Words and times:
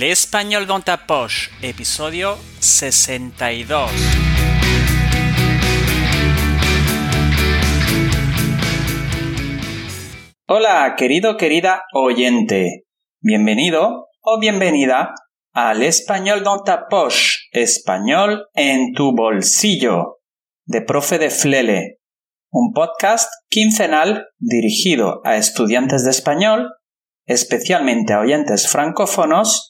L'Espagnol 0.00 0.64
dans 0.64 0.80
ta 0.80 0.96
poche, 0.96 1.50
episodio 1.60 2.38
62. 2.58 3.76
Hola, 10.48 10.94
querido, 10.96 11.36
querida 11.36 11.82
oyente. 11.92 12.86
Bienvenido 13.20 14.06
o 14.22 14.40
bienvenida 14.40 15.12
al 15.52 15.82
Español 15.82 16.44
dans 16.44 16.62
ta 16.64 16.86
poche, 16.88 17.50
español 17.52 18.46
en 18.54 18.94
tu 18.94 19.14
bolsillo, 19.14 20.22
de 20.64 20.80
Profe 20.80 21.18
de 21.18 21.28
Flele, 21.28 21.98
un 22.50 22.72
podcast 22.72 23.28
quincenal 23.50 24.28
dirigido 24.38 25.20
a 25.24 25.36
estudiantes 25.36 26.04
de 26.04 26.10
español, 26.10 26.70
especialmente 27.26 28.14
a 28.14 28.20
oyentes 28.20 28.66
francófonos, 28.66 29.69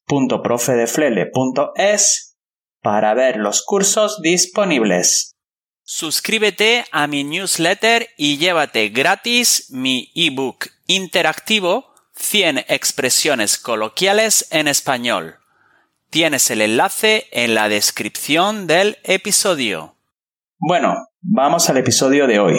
www.profedeflele.es 0.07 2.31
para 2.81 3.13
ver 3.13 3.37
los 3.37 3.63
cursos 3.63 4.21
disponibles. 4.21 5.35
Suscríbete 5.83 6.85
a 6.91 7.07
mi 7.07 7.23
newsletter 7.23 8.09
y 8.17 8.37
llévate 8.37 8.89
gratis 8.89 9.71
mi 9.71 10.11
ebook 10.15 10.67
interactivo 10.87 11.93
100 12.15 12.65
expresiones 12.67 13.57
coloquiales 13.57 14.47
en 14.51 14.67
español. 14.67 15.37
Tienes 16.09 16.51
el 16.51 16.61
enlace 16.61 17.27
en 17.31 17.55
la 17.55 17.69
descripción 17.69 18.67
del 18.67 18.97
episodio. 19.03 19.95
Bueno, 20.59 21.07
vamos 21.21 21.69
al 21.69 21.77
episodio 21.77 22.27
de 22.27 22.39
hoy. 22.39 22.55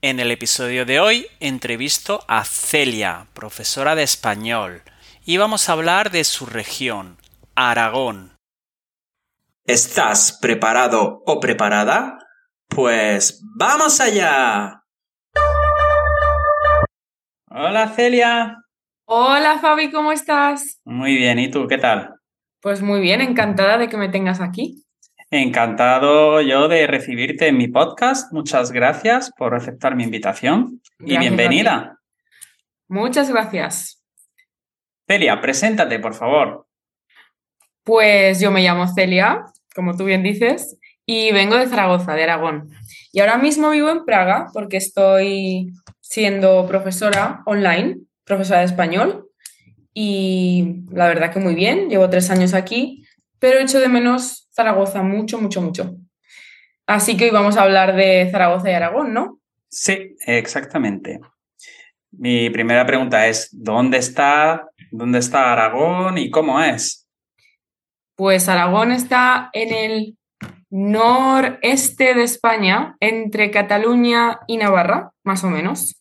En 0.00 0.20
el 0.20 0.30
episodio 0.30 0.84
de 0.84 1.00
hoy 1.00 1.26
entrevisto 1.40 2.24
a 2.28 2.44
Celia, 2.44 3.26
profesora 3.34 3.94
de 3.94 4.02
español, 4.02 4.82
y 5.24 5.38
vamos 5.38 5.68
a 5.68 5.72
hablar 5.72 6.10
de 6.10 6.24
su 6.24 6.46
región, 6.46 7.16
Aragón. 7.54 8.32
¿Estás 9.66 10.38
preparado 10.40 11.22
o 11.24 11.40
preparada? 11.40 12.18
Pues 12.68 13.42
vamos 13.56 14.00
allá. 14.00 14.82
Hola 17.48 17.88
Celia. 17.88 18.56
Hola 19.06 19.58
Fabi, 19.58 19.90
¿cómo 19.90 20.12
estás? 20.12 20.80
Muy 20.84 21.16
bien, 21.16 21.38
¿y 21.38 21.50
tú 21.50 21.66
qué 21.68 21.78
tal? 21.78 22.14
Pues 22.60 22.82
muy 22.82 23.00
bien, 23.00 23.20
encantada 23.20 23.78
de 23.78 23.88
que 23.88 23.96
me 23.96 24.08
tengas 24.08 24.40
aquí. 24.40 24.82
Encantado 25.30 26.40
yo 26.42 26.68
de 26.68 26.86
recibirte 26.86 27.48
en 27.48 27.56
mi 27.56 27.68
podcast. 27.68 28.32
Muchas 28.32 28.72
gracias 28.72 29.30
por 29.36 29.54
aceptar 29.54 29.96
mi 29.96 30.04
invitación 30.04 30.80
y 31.00 31.14
Gracias 31.14 31.20
bienvenida. 31.20 31.98
Muchas 32.88 33.30
gracias. 33.30 33.93
Celia, 35.06 35.40
preséntate, 35.40 35.98
por 35.98 36.14
favor. 36.14 36.66
Pues 37.84 38.40
yo 38.40 38.50
me 38.50 38.62
llamo 38.62 38.88
Celia, 38.88 39.44
como 39.74 39.96
tú 39.96 40.04
bien 40.04 40.22
dices, 40.22 40.78
y 41.06 41.32
vengo 41.32 41.56
de 41.56 41.66
Zaragoza, 41.66 42.14
de 42.14 42.22
Aragón. 42.24 42.70
Y 43.12 43.20
ahora 43.20 43.36
mismo 43.36 43.70
vivo 43.70 43.90
en 43.90 44.04
Praga 44.04 44.46
porque 44.52 44.78
estoy 44.78 45.72
siendo 46.00 46.66
profesora 46.66 47.42
online, 47.44 47.98
profesora 48.24 48.60
de 48.60 48.66
español. 48.66 49.28
Y 49.92 50.84
la 50.90 51.06
verdad 51.08 51.32
que 51.32 51.40
muy 51.40 51.54
bien, 51.54 51.88
llevo 51.88 52.10
tres 52.10 52.30
años 52.30 52.54
aquí, 52.54 53.04
pero 53.38 53.58
echo 53.58 53.78
de 53.80 53.88
menos 53.88 54.48
Zaragoza 54.54 55.02
mucho, 55.02 55.40
mucho, 55.40 55.60
mucho. 55.60 55.96
Así 56.86 57.16
que 57.16 57.26
hoy 57.26 57.30
vamos 57.30 57.56
a 57.56 57.62
hablar 57.62 57.94
de 57.94 58.28
Zaragoza 58.30 58.70
y 58.70 58.74
Aragón, 58.74 59.12
¿no? 59.12 59.40
Sí, 59.68 60.16
exactamente. 60.26 61.20
Mi 62.18 62.50
primera 62.50 62.86
pregunta 62.86 63.26
es, 63.26 63.48
¿dónde 63.52 63.98
está, 63.98 64.68
dónde 64.90 65.18
está 65.18 65.52
Aragón 65.52 66.18
y 66.18 66.30
cómo 66.30 66.60
es? 66.60 67.08
Pues 68.16 68.48
Aragón 68.48 68.92
está 68.92 69.50
en 69.52 69.74
el 69.74 70.18
noreste 70.70 72.14
de 72.14 72.22
España, 72.22 72.96
entre 73.00 73.50
Cataluña 73.50 74.40
y 74.46 74.56
Navarra, 74.56 75.12
más 75.22 75.44
o 75.44 75.50
menos, 75.50 76.00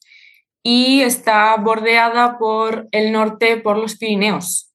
y 0.64 1.02
está 1.02 1.56
bordeada 1.58 2.38
por 2.38 2.88
el 2.92 3.12
norte 3.12 3.58
por 3.58 3.78
los 3.78 3.98
Pirineos, 3.98 4.74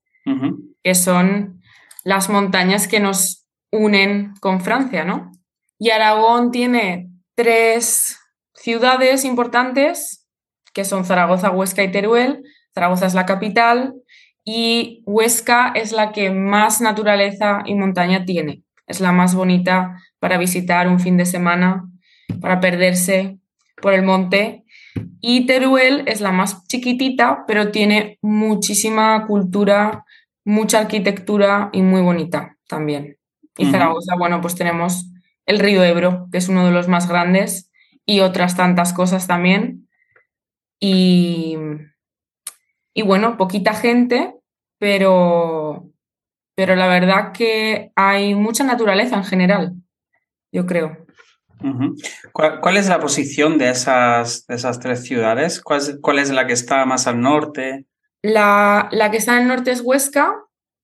que 0.82 0.94
son 0.94 1.62
las 2.04 2.28
montañas 2.28 2.86
que 2.86 3.00
nos 3.00 3.46
unen 3.72 4.34
con 4.40 4.60
Francia, 4.60 5.04
¿no? 5.04 5.32
Y 5.78 5.90
Aragón 5.90 6.50
tiene 6.50 7.10
tres 7.34 8.18
ciudades 8.54 9.24
importantes, 9.24 10.17
que 10.78 10.84
son 10.84 11.04
Zaragoza, 11.04 11.50
Huesca 11.50 11.82
y 11.82 11.90
Teruel. 11.90 12.44
Zaragoza 12.72 13.06
es 13.06 13.14
la 13.14 13.26
capital 13.26 13.94
y 14.44 15.02
Huesca 15.06 15.72
es 15.74 15.90
la 15.90 16.12
que 16.12 16.30
más 16.30 16.80
naturaleza 16.80 17.62
y 17.64 17.74
montaña 17.74 18.24
tiene. 18.24 18.62
Es 18.86 19.00
la 19.00 19.10
más 19.10 19.34
bonita 19.34 20.00
para 20.20 20.38
visitar 20.38 20.86
un 20.86 21.00
fin 21.00 21.16
de 21.16 21.26
semana, 21.26 21.90
para 22.40 22.60
perderse 22.60 23.40
por 23.82 23.92
el 23.92 24.04
monte. 24.04 24.62
Y 25.20 25.46
Teruel 25.46 26.04
es 26.06 26.20
la 26.20 26.30
más 26.30 26.64
chiquitita, 26.68 27.42
pero 27.48 27.72
tiene 27.72 28.20
muchísima 28.22 29.26
cultura, 29.26 30.04
mucha 30.44 30.78
arquitectura 30.78 31.70
y 31.72 31.82
muy 31.82 32.02
bonita 32.02 32.56
también. 32.68 33.16
Y. 33.56 33.66
Zaragoza, 33.66 34.14
bueno, 34.16 34.40
pues 34.40 34.54
tenemos 34.54 35.10
el 35.44 35.58
río 35.58 35.82
Ebro, 35.82 36.28
que 36.30 36.38
es 36.38 36.48
uno 36.48 36.64
de 36.64 36.70
los 36.70 36.86
más 36.86 37.08
grandes, 37.08 37.72
y 38.06 38.20
otras 38.20 38.56
tantas 38.56 38.92
cosas 38.92 39.26
también. 39.26 39.87
Y, 40.80 41.56
y 42.94 43.02
bueno, 43.02 43.36
poquita 43.36 43.74
gente, 43.74 44.34
pero, 44.78 45.90
pero 46.54 46.76
la 46.76 46.86
verdad 46.86 47.32
que 47.32 47.92
hay 47.96 48.34
mucha 48.34 48.64
naturaleza 48.64 49.16
en 49.16 49.24
general, 49.24 49.72
yo 50.52 50.66
creo. 50.66 51.06
¿Cuál, 52.32 52.60
cuál 52.60 52.76
es 52.76 52.88
la 52.88 53.00
posición 53.00 53.58
de 53.58 53.70
esas, 53.70 54.46
de 54.46 54.54
esas 54.54 54.78
tres 54.78 55.02
ciudades? 55.02 55.60
¿Cuál 55.60 55.80
es, 55.80 55.98
cuál 56.00 56.18
es 56.20 56.30
la 56.30 56.46
que 56.46 56.52
está 56.52 56.84
más 56.86 57.06
al 57.08 57.20
norte? 57.20 57.86
La, 58.22 58.88
la 58.92 59.10
que 59.10 59.16
está 59.16 59.36
en 59.36 59.42
el 59.42 59.48
norte 59.48 59.72
es 59.72 59.80
Huesca, 59.80 60.34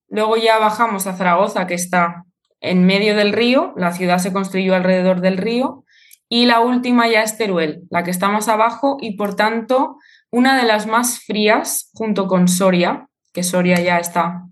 luego 0.08 0.36
ya 0.36 0.58
bajamos 0.58 1.06
a 1.06 1.16
Zaragoza, 1.16 1.66
que 1.66 1.74
está 1.74 2.24
en 2.60 2.86
medio 2.86 3.14
del 3.14 3.32
río, 3.32 3.74
la 3.76 3.92
ciudad 3.92 4.18
se 4.18 4.32
construyó 4.32 4.74
alrededor 4.74 5.20
del 5.20 5.36
río, 5.36 5.84
y 6.28 6.46
la 6.46 6.60
última 6.60 7.08
ya 7.08 7.22
es 7.22 7.36
Teruel, 7.36 7.82
la 7.90 8.02
que 8.02 8.10
está 8.10 8.28
más 8.28 8.48
abajo 8.48 8.96
y 9.00 9.16
por 9.16 9.36
tanto 9.36 9.98
una 10.30 10.56
de 10.56 10.66
las 10.66 10.86
más 10.86 11.20
frías 11.20 11.90
junto 11.94 12.26
con 12.26 12.48
Soria, 12.48 13.08
que 13.32 13.42
Soria 13.42 13.80
ya 13.80 13.98
está 13.98 14.46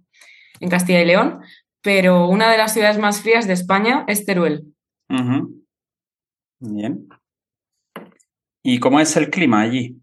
en 0.61 0.69
Castilla 0.69 1.01
y 1.01 1.07
León, 1.07 1.41
pero 1.83 2.29
una 2.29 2.51
de 2.51 2.59
las 2.59 2.73
ciudades 2.73 2.99
más 2.99 3.21
frías 3.21 3.47
de 3.47 3.55
España 3.55 4.05
es 4.07 4.25
Teruel. 4.25 4.75
Bien. 6.61 7.09
¿Y 8.63 8.79
cómo 8.79 9.01
es 9.01 9.17
el 9.17 9.31
clima 9.31 9.61
allí? 9.61 10.01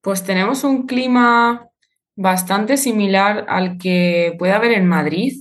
Pues 0.00 0.24
tenemos 0.24 0.64
un 0.64 0.86
clima 0.86 1.68
bastante 2.16 2.78
similar 2.78 3.44
al 3.48 3.76
que 3.76 4.34
puede 4.38 4.54
haber 4.54 4.72
en 4.72 4.86
Madrid, 4.86 5.34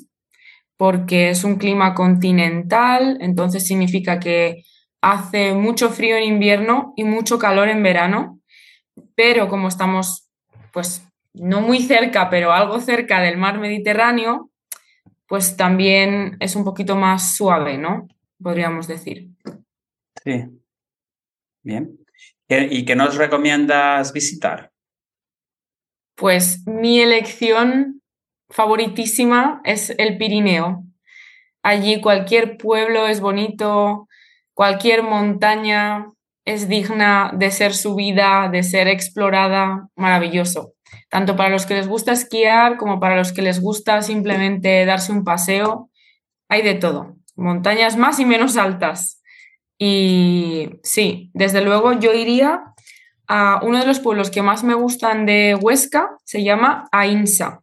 porque 0.76 1.30
es 1.30 1.46
un 1.46 1.56
clima 1.56 1.94
continental, 1.94 3.18
entonces 3.22 3.66
significa 3.66 4.20
que 4.20 4.66
hace 5.08 5.54
mucho 5.54 5.90
frío 5.92 6.16
en 6.18 6.24
invierno 6.24 6.94
y 6.96 7.04
mucho 7.04 7.38
calor 7.38 7.68
en 7.70 7.84
verano, 7.84 8.40
pero 9.16 9.48
como 9.48 9.68
estamos, 9.68 10.32
pues 10.74 11.08
no 11.34 11.62
muy 11.62 11.80
cerca, 11.84 12.30
pero 12.32 12.52
algo 12.52 12.80
cerca 12.80 13.22
del 13.22 13.38
mar 13.38 13.60
Mediterráneo, 13.60 14.50
pues 15.28 15.56
también 15.58 16.38
es 16.40 16.56
un 16.56 16.64
poquito 16.64 16.96
más 16.96 17.36
suave, 17.36 17.78
¿no? 17.78 18.08
Podríamos 18.42 18.88
decir. 18.88 19.30
Sí. 20.24 20.46
Bien. 21.64 22.00
¿Qué- 22.48 22.68
¿Y 22.72 22.84
qué 22.86 22.96
nos 22.96 23.16
recomiendas 23.16 24.12
visitar? 24.12 24.72
Pues 26.16 26.66
mi 26.66 27.00
elección 27.00 28.02
favoritísima 28.50 29.62
es 29.66 29.92
el 30.00 30.18
Pirineo. 30.18 30.84
Allí 31.64 32.02
cualquier 32.02 32.58
pueblo 32.58 33.08
es 33.08 33.20
bonito, 33.20 34.05
cualquier 34.56 35.04
montaña 35.04 36.08
es 36.46 36.68
digna 36.68 37.32
de 37.36 37.52
ser 37.52 37.74
subida, 37.74 38.50
de 38.52 38.64
ser 38.64 38.88
explorada, 38.88 39.90
maravilloso. 39.96 40.72
tanto 41.10 41.36
para 41.36 41.50
los 41.50 41.66
que 41.66 41.74
les 41.74 41.88
gusta 41.88 42.14
esquiar 42.14 42.78
como 42.78 43.00
para 43.00 43.18
los 43.18 43.34
que 43.34 43.42
les 43.42 43.60
gusta 43.60 44.02
simplemente 44.02 44.86
darse 44.86 45.12
un 45.12 45.24
paseo. 45.24 45.90
Hay 46.48 46.62
de 46.62 46.76
todo, 46.76 47.18
montañas 47.36 47.98
más 47.98 48.20
y 48.20 48.26
menos 48.26 48.56
altas. 48.56 49.22
Y 49.78 50.80
sí, 50.84 51.32
desde 51.34 51.62
luego 51.62 51.94
yo 51.94 52.14
iría 52.14 52.64
a 53.28 53.60
uno 53.64 53.80
de 53.80 53.88
los 53.88 54.00
pueblos 54.00 54.30
que 54.30 54.42
más 54.42 54.64
me 54.64 54.76
gustan 54.76 55.26
de 55.26 55.56
Huesca, 55.56 56.16
se 56.24 56.44
llama 56.44 56.88
Ainsa. 56.92 57.62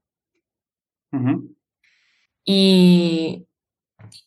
y, 2.44 3.46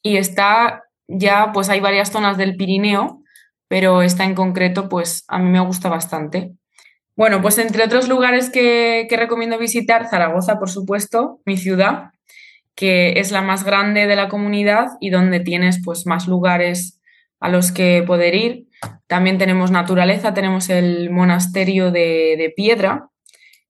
y 0.02 0.18
está 0.18 0.85
ya, 1.08 1.52
pues 1.54 1.70
hay 1.70 1.80
varias 1.80 2.12
zonas 2.12 2.38
del 2.38 2.56
Pirineo, 2.56 3.22
pero 3.68 4.02
esta 4.02 4.24
en 4.24 4.36
concreto, 4.36 4.90
pues 4.90 5.24
a 5.28 5.40
mí 5.40 5.50
me 5.50 5.60
gusta 5.60 5.90
bastante. 5.90 6.54
Bueno, 7.16 7.42
pues 7.42 7.58
entre 7.58 7.84
otros 7.84 8.10
lugares 8.10 8.50
que, 8.50 9.08
que 9.10 9.18
recomiendo 9.18 9.58
visitar, 9.58 10.10
Zaragoza, 10.10 10.60
por 10.60 10.70
supuesto, 10.70 11.40
mi 11.46 11.58
ciudad, 11.58 12.12
que 12.76 13.20
es 13.20 13.32
la 13.32 13.42
más 13.42 13.64
grande 13.64 14.06
de 14.06 14.16
la 14.16 14.28
comunidad 14.28 14.90
y 15.00 15.10
donde 15.10 15.40
tienes 15.40 15.82
pues 15.84 16.06
más 16.06 16.28
lugares 16.28 17.00
a 17.40 17.50
los 17.50 17.72
que 17.72 18.04
poder 18.06 18.36
ir. 18.36 18.68
También 19.08 19.38
tenemos 19.38 19.72
naturaleza, 19.72 20.34
tenemos 20.34 20.70
el 20.70 21.10
monasterio 21.10 21.92
de, 21.92 22.54
Piedra, 22.56 23.10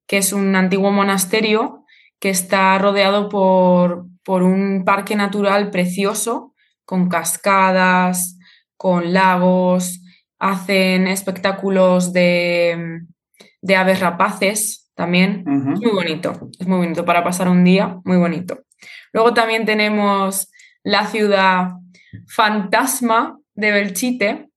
que 0.08 0.18
es 0.18 0.34
un 0.34 0.56
antiguo 0.56 0.92
monasterio 0.92 1.84
que 2.20 2.30
está 2.30 2.78
rodeado 2.78 3.30
por, 3.30 4.06
por 4.24 4.44
un 4.44 4.84
parque 4.86 5.16
natural 5.16 5.70
precioso, 5.70 6.55
con 6.86 7.10
cascadas, 7.10 8.38
con 8.78 9.14
lagos, 9.14 10.02
hacen 10.40 11.08
espectáculos 11.08 12.14
de, 12.14 13.02
de 13.62 13.76
aves 13.76 14.00
rapaces 14.00 14.92
también. 14.96 15.44
Es 15.74 15.82
muy 15.82 15.92
bonito, 15.92 16.50
es 16.60 16.68
muy 16.68 16.78
bonito 16.78 17.06
para 17.06 17.24
pasar 17.24 17.50
un 17.50 17.64
día, 17.64 18.00
muy 18.06 18.18
bonito. 18.18 18.64
Luego 19.12 19.34
también 19.34 19.66
tenemos 19.66 20.50
la 20.84 21.08
ciudad 21.08 21.72
fantasma 22.28 23.40
de 23.54 23.72
Belchite, 23.72 24.50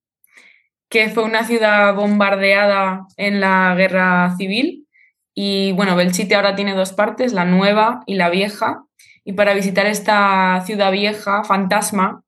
que 0.88 1.08
fue 1.10 1.24
una 1.24 1.44
ciudad 1.44 1.94
bombardeada 1.94 3.06
en 3.16 3.40
la 3.40 3.74
guerra 3.76 4.34
civil. 4.36 4.86
Y 5.34 5.72
bueno, 5.72 5.96
Belchite 5.96 6.34
ahora 6.34 6.56
tiene 6.56 6.74
dos 6.74 6.92
partes, 6.92 7.32
la 7.32 7.44
nueva 7.44 8.02
y 8.06 8.14
la 8.14 8.30
vieja. 8.30 8.84
Y 9.28 9.34
para 9.34 9.52
visitar 9.52 9.84
esta 9.84 10.62
ciudad 10.64 10.90
vieja, 10.90 11.44
fantasma, 11.44 12.22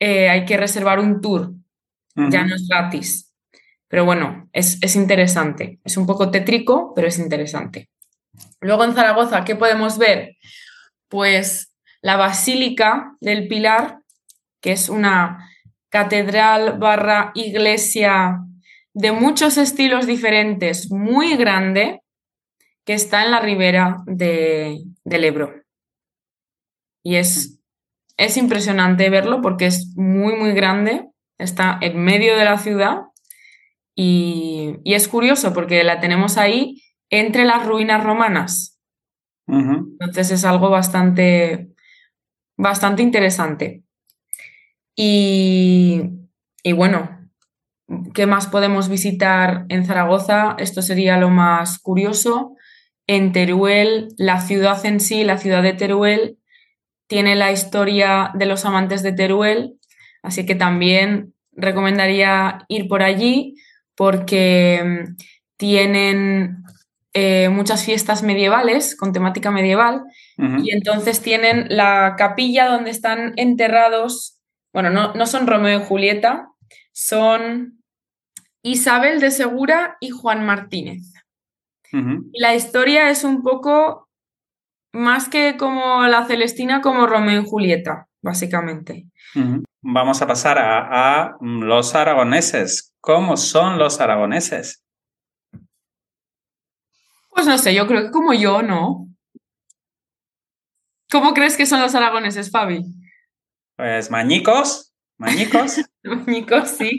eh, 0.00 0.28
hay 0.28 0.44
que 0.44 0.56
reservar 0.56 0.98
un 0.98 1.20
tour. 1.20 1.52
Ya 2.16 2.44
no 2.44 2.56
es 2.56 2.66
gratis. 2.66 3.32
Pero 3.86 4.04
bueno, 4.04 4.48
es, 4.52 4.82
es 4.82 4.96
interesante. 4.96 5.78
Es 5.84 5.96
un 5.96 6.04
poco 6.04 6.28
tétrico, 6.32 6.92
pero 6.92 7.06
es 7.06 7.20
interesante. 7.20 7.88
Luego 8.60 8.82
en 8.82 8.94
Zaragoza, 8.94 9.44
¿qué 9.44 9.54
podemos 9.54 9.96
ver? 9.96 10.38
Pues 11.06 11.72
la 12.00 12.16
Basílica 12.16 13.16
del 13.20 13.46
Pilar, 13.46 14.00
que 14.60 14.72
es 14.72 14.88
una 14.88 15.48
catedral 15.88 16.80
barra 16.80 17.30
iglesia 17.36 18.40
de 18.92 19.12
muchos 19.12 19.56
estilos 19.56 20.08
diferentes, 20.08 20.90
muy 20.90 21.36
grande, 21.36 22.00
que 22.84 22.94
está 22.94 23.24
en 23.24 23.30
la 23.30 23.38
ribera 23.38 24.02
de, 24.06 24.82
del 25.04 25.24
Ebro. 25.26 25.61
Y 27.02 27.16
es, 27.16 27.60
es 28.16 28.36
impresionante 28.36 29.10
verlo 29.10 29.40
porque 29.42 29.66
es 29.66 29.94
muy, 29.96 30.34
muy 30.36 30.52
grande, 30.52 31.08
está 31.38 31.78
en 31.80 31.98
medio 32.02 32.36
de 32.36 32.44
la 32.44 32.58
ciudad 32.58 33.02
y, 33.94 34.80
es 34.84 35.08
curioso 35.08 35.52
porque 35.52 35.84
la 35.84 36.00
tenemos 36.00 36.38
ahí 36.38 36.82
entre 37.10 37.44
las 37.44 37.66
ruinas 37.66 38.02
romanas. 38.02 38.80
Entonces 39.46 40.30
es 40.30 40.44
algo 40.44 40.70
bastante, 40.70 41.74
bastante 42.56 43.02
interesante. 43.02 43.82
Y, 44.96 46.00
bueno, 46.74 47.30
¿qué 48.14 48.26
más 48.26 48.46
podemos 48.46 48.88
visitar 48.88 49.66
en 49.68 49.84
Zaragoza? 49.84 50.54
Esto 50.58 50.80
sería 50.80 51.18
lo 51.18 51.28
más 51.28 51.78
curioso. 51.78 52.56
En 53.06 53.32
Teruel, 53.32 54.08
la 54.16 54.40
ciudad 54.40 54.84
en 54.86 55.00
sí, 55.00 55.24
la 55.24 55.36
ciudad 55.36 55.62
de 55.62 55.74
Teruel, 55.74 56.38
tiene 57.12 57.36
la 57.36 57.52
historia 57.52 58.30
de 58.32 58.46
los 58.46 58.64
amantes 58.64 59.02
de 59.02 59.12
Teruel, 59.12 59.74
así 60.22 60.46
que 60.46 60.54
también 60.54 61.34
recomendaría 61.52 62.64
ir 62.68 62.88
por 62.88 63.02
allí 63.02 63.54
porque 63.94 64.82
mm, 64.82 65.16
tienen 65.58 66.62
eh, 67.12 67.50
muchas 67.50 67.84
fiestas 67.84 68.22
medievales 68.22 68.96
con 68.96 69.12
temática 69.12 69.50
medieval 69.50 70.04
y 70.38 70.72
entonces 70.72 71.20
tienen 71.20 71.66
la 71.68 72.14
capilla 72.16 72.68
donde 72.68 72.90
están 72.90 73.34
enterrados 73.36 74.40
bueno, 74.72 74.88
no, 74.88 75.26
son 75.26 75.46
Romeo 75.46 75.82
y 75.82 75.84
Julieta, 75.84 76.48
son 76.92 77.82
Isabel 78.62 79.20
de 79.20 79.30
Segura 79.30 79.98
y 80.00 80.08
Juan 80.08 80.46
Martínez. 80.46 81.12
La 82.32 82.54
historia 82.54 83.10
es 83.10 83.22
un 83.22 83.42
poco 83.42 84.08
más 84.92 85.28
que 85.28 85.56
como 85.56 86.06
la 86.06 86.26
Celestina, 86.26 86.80
como 86.80 87.06
Romeo 87.06 87.42
y 87.42 87.46
Julieta, 87.46 88.08
básicamente. 88.20 89.06
Vamos 89.80 90.22
a 90.22 90.26
pasar 90.26 90.58
a, 90.58 91.36
los 91.40 91.94
aragoneses. 91.94 92.94
¿Cómo 93.00 93.36
son 93.36 93.78
los 93.78 94.00
aragoneses? 94.00 94.84
Pues 97.30 97.46
no 97.46 97.58
sé, 97.58 97.74
yo 97.74 97.86
creo 97.86 98.04
que 98.04 98.10
como 98.10 98.34
yo, 98.34 98.62
¿no? 98.62 99.08
¿Cómo 101.10 101.34
crees 101.34 101.56
que 101.56 101.66
son 101.66 101.80
los 101.80 101.94
aragoneses, 101.94 102.50
Fabi? 102.50 102.84
Pues 103.76 104.10
mañicos, 104.10 104.94
mañicos. 105.18 105.80
mañicos, 106.04 106.68
sí. 106.70 106.96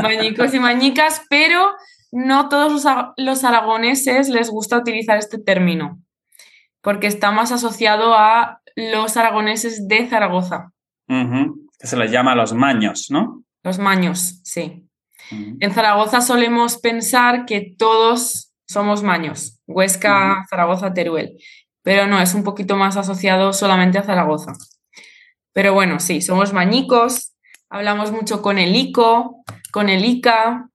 mañicos 0.00 0.54
y 0.54 0.60
mañicas, 0.60 1.22
pero 1.28 1.72
no 2.12 2.48
todos 2.48 2.84
los, 3.16 3.44
aragoneses 3.44 4.28
les 4.28 4.50
gusta 4.50 4.76
utilizar 4.76 5.16
este 5.16 5.38
término, 5.38 5.98
porque 6.82 7.06
está 7.06 7.30
más 7.30 7.52
asociado 7.52 8.14
a 8.14 8.60
los 8.76 9.16
aragoneses 9.16 9.88
de 9.88 10.06
Zaragoza. 10.08 10.72
Que 11.06 11.86
se 11.86 11.96
les 11.96 12.10
llama 12.10 12.34
los 12.34 12.52
maños, 12.52 13.06
¿no? 13.10 13.44
Los 13.62 13.78
maños, 13.78 14.40
sí. 14.44 14.86
En 15.30 15.72
Zaragoza 15.72 16.20
solemos 16.20 16.78
pensar 16.78 17.46
que 17.46 17.74
todos 17.78 18.52
somos 18.66 19.02
maños, 19.02 19.60
Huesca, 19.66 20.44
Zaragoza, 20.50 20.92
Teruel, 20.92 21.38
pero 21.82 22.06
no, 22.06 22.20
es 22.20 22.34
un 22.34 22.44
poquito 22.44 22.76
más 22.76 22.96
asociado 22.96 23.52
solamente 23.52 23.98
a 23.98 24.02
Zaragoza. 24.02 24.52
Pero 25.52 25.74
bueno, 25.74 26.00
sí, 26.00 26.20
somos 26.20 26.52
mañicos, 26.52 27.34
hablamos 27.70 28.12
mucho 28.12 28.42
con 28.42 28.58
el 28.58 28.74
ICO, 28.74 29.42
con 29.72 29.88
el 29.88 30.04
ICA, 30.04 30.68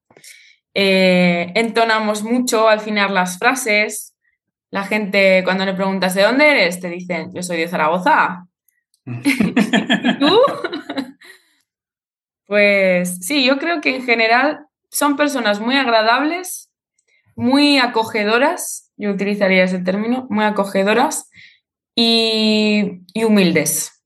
eh, 0.74 1.51
entonamos 1.55 2.22
mucho 2.24 2.70
al 2.70 2.79
final 2.79 3.13
las 3.13 3.39
frases. 3.39 4.13
La 4.69 4.83
gente, 4.83 5.43
cuando 5.43 5.65
le 5.65 5.74
preguntas 5.74 6.13
de 6.13 6.24
dónde 6.24 6.50
eres, 6.50 6.79
te 6.79 6.89
dicen, 6.89 7.31
yo 7.33 7.41
soy 7.41 7.57
de 7.57 7.67
Zaragoza. 7.67 8.47
¿Y 9.05 10.19
tú? 10.19 10.39
pues 12.45 13.19
sí, 13.25 13.45
yo 13.45 13.57
creo 13.57 13.81
que 13.81 13.95
en 13.95 14.05
general 14.05 14.65
son 14.89 15.15
personas 15.15 15.59
muy 15.59 15.75
agradables, 15.75 16.69
muy 17.36 17.77
acogedoras, 17.77 18.91
yo 18.97 19.12
utilizaría 19.12 19.63
ese 19.63 19.79
término, 19.79 20.27
muy 20.29 20.45
acogedoras 20.45 21.29
y 21.95 23.01
humildes 23.15 23.97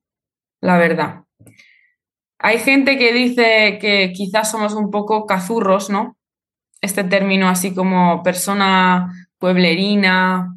la 0.62 0.78
verdad. 0.78 1.24
Hay 2.40 2.60
gente 2.60 2.98
que 2.98 3.12
dice 3.14 3.78
que 3.80 4.14
quizás 4.14 4.50
somos 4.50 4.74
un 4.74 4.90
poco 4.90 5.26
cazurros, 5.26 5.90
¿no? 5.90 6.18
Este 6.82 7.04
término 7.04 7.50
así 7.50 7.74
como 7.76 8.24
persona 8.24 9.21
pueblerina, 9.42 10.56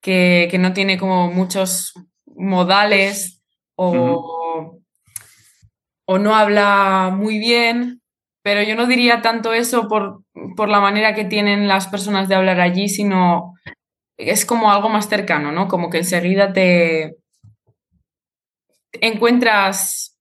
que, 0.00 0.54
no 0.60 0.72
tiene 0.72 0.98
como 0.98 1.32
muchos 1.32 1.94
modales 2.26 3.42
o, 3.74 4.80
o, 6.06 6.18
no 6.18 6.36
habla 6.36 7.12
muy 7.12 7.38
bien, 7.38 8.02
pero 8.42 8.62
yo 8.62 8.76
no 8.76 8.86
diría 8.86 9.22
tanto 9.22 9.52
eso 9.52 9.88
por, 9.88 10.22
por 10.56 10.68
la 10.68 10.80
manera 10.80 11.14
que 11.14 11.24
tienen 11.24 11.66
las 11.66 11.88
personas 11.88 12.28
de 12.28 12.36
hablar 12.36 12.60
allí, 12.60 12.88
sino 12.88 13.54
es 14.16 14.46
como 14.46 14.70
algo 14.70 14.88
más 14.88 15.08
cercano, 15.08 15.50
¿no? 15.50 15.66
Como 15.66 15.90
que 15.90 15.98
enseguida 15.98 16.52
te, 16.52 17.16
encuentras, 19.00 20.16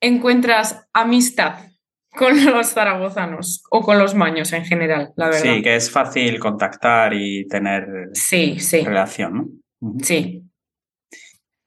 encuentras 0.00 0.86
amistad 0.92 1.69
con 2.16 2.44
los 2.44 2.72
zaragozanos 2.72 3.62
o 3.70 3.82
con 3.82 3.98
los 3.98 4.14
maños 4.14 4.52
en 4.52 4.64
general, 4.64 5.12
la 5.16 5.26
verdad. 5.26 5.42
Sí, 5.42 5.62
que 5.62 5.76
es 5.76 5.90
fácil 5.90 6.38
contactar 6.38 7.14
y 7.14 7.46
tener 7.48 8.10
sí, 8.12 8.58
sí. 8.60 8.82
relación, 8.82 9.34
¿no? 9.34 9.92
Sí. 10.02 10.42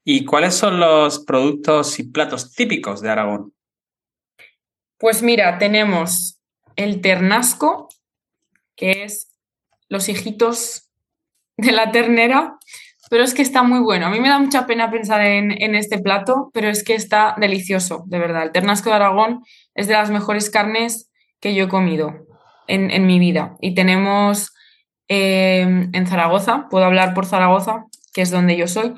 ¿Y 0.04 0.24
cuáles 0.24 0.54
son 0.54 0.80
los 0.80 1.24
productos 1.24 1.98
y 1.98 2.04
platos 2.04 2.52
típicos 2.52 3.00
de 3.00 3.10
Aragón? 3.10 3.54
Pues 4.98 5.22
mira, 5.22 5.58
tenemos 5.58 6.38
el 6.76 7.00
ternasco, 7.00 7.88
que 8.76 9.04
es 9.04 9.32
los 9.88 10.08
hijitos 10.08 10.90
de 11.56 11.72
la 11.72 11.90
ternera, 11.90 12.58
pero 13.10 13.22
es 13.22 13.34
que 13.34 13.42
está 13.42 13.62
muy 13.62 13.80
bueno. 13.80 14.06
A 14.06 14.10
mí 14.10 14.20
me 14.20 14.28
da 14.28 14.38
mucha 14.38 14.66
pena 14.66 14.90
pensar 14.90 15.20
en, 15.20 15.74
este 15.74 15.98
plato, 15.98 16.50
pero 16.52 16.68
es 16.68 16.84
que 16.84 16.94
está 16.94 17.34
delicioso, 17.38 18.04
de 18.06 18.18
verdad. 18.18 18.44
El 18.44 18.52
ternasco 18.52 18.90
de 18.90 18.96
Aragón 18.96 19.42
es 19.74 19.86
de 19.88 19.94
las 19.94 20.10
mejores 20.10 20.50
carnes 20.50 21.10
que 21.40 21.54
yo 21.54 21.64
he 21.64 21.68
comido 21.68 22.26
en, 22.66 23.06
mi 23.06 23.18
vida. 23.18 23.56
Y 23.60 23.74
tenemos 23.74 24.52
eh, 25.08 25.60
en 25.92 26.06
Zaragoza, 26.06 26.66
puedo 26.70 26.84
hablar 26.84 27.14
por 27.14 27.26
Zaragoza, 27.26 27.84
que 28.12 28.22
es 28.22 28.30
donde 28.30 28.56
yo 28.56 28.66
soy, 28.66 28.94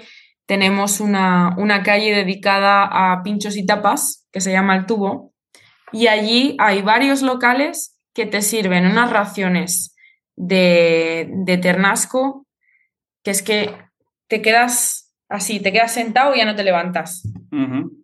tenemos 0.47 1.01
una, 1.01 1.55
una 1.59 1.83
calle 1.83 2.15
dedicada 2.15 2.85
a 2.85 3.23
pinchos 3.23 3.57
y 3.57 3.67
tapas, 3.67 4.29
que 4.31 4.41
se 4.41 4.53
llama 4.53 4.77
El 4.77 4.87
Tubo, 4.87 5.33
y 5.93 6.07
allí 6.07 6.57
hay 6.59 6.83
varios 6.83 7.23
locales 7.23 7.99
que 8.15 8.27
te 8.27 8.43
sirven 8.43 8.87
unas 8.87 9.11
raciones 9.11 9.95
de, 10.37 11.29
de 11.31 11.59
ternasco, 11.59 12.47
que 13.25 13.31
es 13.33 13.43
que 13.43 13.75
te 14.28 14.42
quedas 14.42 15.14
así, 15.28 15.61
te 15.61 15.73
quedas 15.73 15.92
sentado 15.92 16.35
y 16.35 16.38
ya 16.38 16.45
no 16.45 16.56
te 16.56 16.64
levantas. 16.64 17.23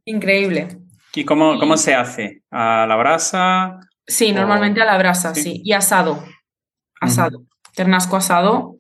Increíble. 0.05 0.69
¿Y 1.15 1.25
cómo, 1.25 1.59
cómo, 1.59 1.77
se 1.77 1.95
hace? 1.95 2.43
¿A 2.51 2.87
la 2.87 2.97
brasa? 2.97 3.79
Sí, 4.07 4.33
normalmente 4.33 4.81
a 4.81 4.87
la 4.87 4.99
brasa, 4.99 5.35
sí. 5.35 5.61
Y 5.65 5.73
asado. 5.73 6.25
Asado. 7.01 7.45
Ternasco 7.75 8.17
asado, 8.17 8.77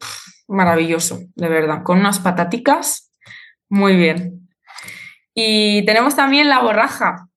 maravilloso, 0.49 1.20
de 1.34 1.49
verdad. 1.49 1.82
Con 1.82 2.00
unas 2.00 2.18
pataticas, 2.20 3.11
muy 3.68 3.96
bien. 3.96 4.49
Y 5.34 5.84
tenemos 5.87 6.14
también 6.14 6.49
la 6.49 6.61
borraja, 6.61 7.28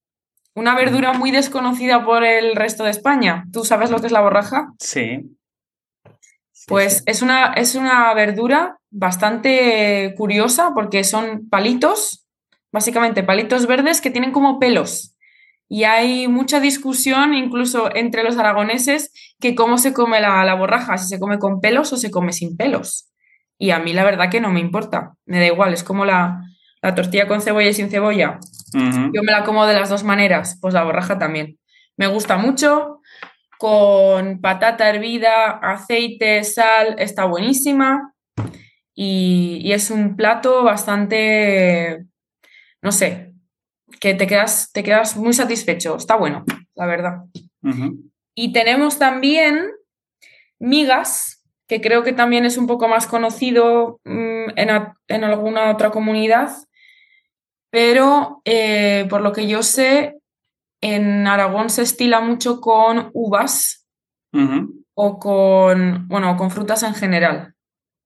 una 0.53 0.75
verdura 0.75 1.13
muy 1.13 1.31
desconocida 1.31 2.05
por 2.05 2.23
el 2.23 2.55
resto 2.55 2.83
de 2.83 2.91
España. 2.91 3.45
¿Tú 3.51 3.63
sabes 3.63 3.89
lo 3.89 3.99
que 3.99 4.07
es 4.07 4.11
la 4.11 4.21
borraja? 4.21 4.73
Sí. 4.79 5.37
Pues 6.67 7.03
Es, 7.05 7.21
una, 7.21 7.53
es 7.53 7.75
una 7.75 8.13
verdura 8.13 8.79
bastante 8.89 10.13
curiosa 10.17 10.71
porque 10.73 11.03
son 11.03 11.47
palitos, 11.49 12.25
básicamente 12.71 13.23
palitos 13.23 13.67
verdes 13.67 14.01
que 14.01 14.09
tienen 14.09 14.31
como 14.31 14.59
pelos. 14.59 15.15
Y 15.67 15.83
hay 15.83 16.27
mucha 16.27 16.59
discusión 16.59 17.33
incluso 17.33 17.93
entre 17.95 18.23
los 18.23 18.37
aragoneses 18.37 19.11
que 19.39 19.55
cómo 19.55 19.77
se 19.77 19.93
come 19.93 20.21
la, 20.21 20.53
borraja, 20.55 20.97
si 20.97 21.07
se 21.07 21.19
come 21.19 21.39
con 21.39 21.59
pelos 21.59 21.91
o 21.93 21.97
se 21.97 22.11
come 22.11 22.33
sin 22.33 22.55
pelos. 22.55 23.11
Y 23.57 23.71
a 23.71 23.79
mí 23.79 23.93
la 23.93 24.03
verdad 24.03 24.29
que 24.29 24.41
no 24.41 24.51
me 24.51 24.59
importa, 24.59 25.13
me 25.25 25.39
da 25.39 25.47
igual, 25.47 25.73
es 25.73 25.83
como 25.83 26.05
la, 26.05 26.41
tortilla 26.95 27.27
con 27.27 27.41
cebolla 27.41 27.69
y 27.69 27.73
sin 27.73 27.89
cebolla. 27.89 28.39
Yo 28.73 29.23
me 29.23 29.31
la 29.31 29.43
como 29.43 29.65
de 29.65 29.73
las 29.73 29.89
dos 29.89 30.03
maneras, 30.03 30.59
pues 30.61 30.73
la 30.73 30.83
borraja 30.83 31.17
también. 31.17 31.57
Me 31.97 32.07
gusta 32.07 32.37
mucho, 32.37 33.01
con 33.57 34.41
patata 34.41 34.89
hervida, 34.89 35.51
aceite, 35.61 36.43
sal, 36.43 36.95
está 36.99 37.25
buenísima. 37.25 38.13
Y, 38.93 39.71
es 39.71 39.91
un 39.91 40.15
plato 40.15 40.63
bastante, 40.63 42.05
no 42.81 42.91
sé, 42.91 43.33
que 43.99 44.13
te 44.13 44.27
quedas, 44.27 44.71
te 44.71 44.83
quedas 44.83 45.17
muy 45.17 45.33
satisfecho. 45.33 45.97
Está 45.97 46.15
bueno, 46.15 46.45
la 46.75 46.85
verdad. 46.85 47.23
Y 48.35 48.53
tenemos 48.53 48.99
también 48.99 49.71
migas, 50.59 51.43
que 51.67 51.81
creo 51.81 52.03
que 52.03 52.13
también 52.13 52.45
es 52.45 52.57
un 52.57 52.67
poco 52.67 52.87
más 52.87 53.07
conocido 53.07 53.99
mm, 54.05 54.51
en, 54.55 55.23
alguna 55.23 55.71
otra 55.71 55.89
comunidad, 55.89 56.51
pero 57.69 58.41
eh, 58.45 59.07
por 59.09 59.21
lo 59.21 59.33
que 59.33 59.47
yo 59.47 59.63
sé, 59.63 60.19
en 60.93 61.25
Aragón 61.25 61.69
se 61.69 61.81
estila 61.81 62.21
mucho 62.21 62.61
con 62.61 63.09
uvas 63.13 63.87
o 64.93 65.19
con, 65.19 66.07
bueno, 66.07 66.35
con 66.37 66.51
frutas 66.51 66.83
en 66.83 66.93
general. 66.93 67.55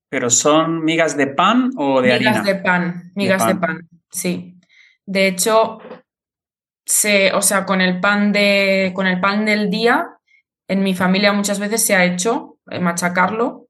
¿Pero 0.10 0.30
son 0.30 0.84
migas 0.86 1.18
de 1.18 1.28
pan 1.28 1.72
o 1.78 2.02
de 2.02 2.14
harina? 2.14 2.32
Migas 2.32 2.46
de 2.46 2.56
pan, 2.56 3.12
migas 3.16 3.48
de 3.48 3.56
pan. 3.56 3.90
sí. 4.12 4.56
De 5.06 5.28
hecho, 5.28 5.80
se, 6.86 7.34
o 7.34 7.42
sea, 7.42 7.66
con 7.66 7.82
el 7.82 8.00
pan 8.00 8.32
de, 8.32 8.92
con 8.94 9.08
el 9.08 9.20
pan 9.20 9.44
del 9.44 9.72
día, 9.72 10.08
en 10.68 10.84
mi 10.84 10.94
familia 10.94 11.34
muchas 11.34 11.60
veces 11.60 11.84
se 11.84 11.96
ha 11.96 12.06
hecho 12.06 12.60
eh, 12.70 12.80
machacarlo. 12.80 13.68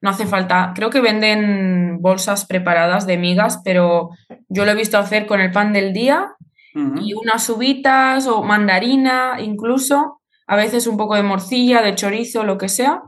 No 0.00 0.10
hace 0.10 0.24
falta, 0.24 0.72
creo 0.76 0.90
que 0.90 1.00
venden 1.00 2.00
bolsas 2.00 2.46
preparadas 2.46 3.06
de 3.08 3.16
migas, 3.16 3.60
pero 3.64 4.10
yo 4.48 4.64
lo 4.64 4.70
he 4.70 4.76
visto 4.76 4.96
hacer 4.98 5.26
con 5.26 5.40
el 5.40 5.50
pan 5.50 5.72
del 5.72 5.92
día 5.92 6.36
y 6.74 7.14
unas 7.14 7.48
uvitas 7.50 8.26
o 8.26 8.42
mandarina 8.42 9.40
incluso, 9.40 10.20
a 10.46 10.56
veces 10.56 10.86
un 10.86 10.96
poco 10.96 11.14
de 11.14 11.22
morcilla, 11.22 11.82
de 11.82 11.94
chorizo, 11.94 12.44
lo 12.44 12.58
que 12.58 12.68
sea. 12.68 13.02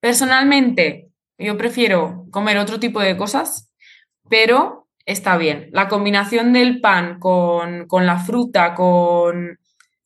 Personalmente, 0.00 1.10
yo 1.38 1.56
prefiero 1.56 2.26
comer 2.30 2.58
otro 2.58 2.78
tipo 2.78 3.00
de 3.00 3.16
cosas, 3.16 3.70
pero 4.28 4.86
está 5.04 5.36
bien. 5.36 5.68
La 5.72 5.88
combinación 5.88 6.52
del 6.52 6.80
pan 6.80 7.18
con, 7.18 7.86
la 7.90 8.18
fruta, 8.18 8.74
con, 8.74 9.58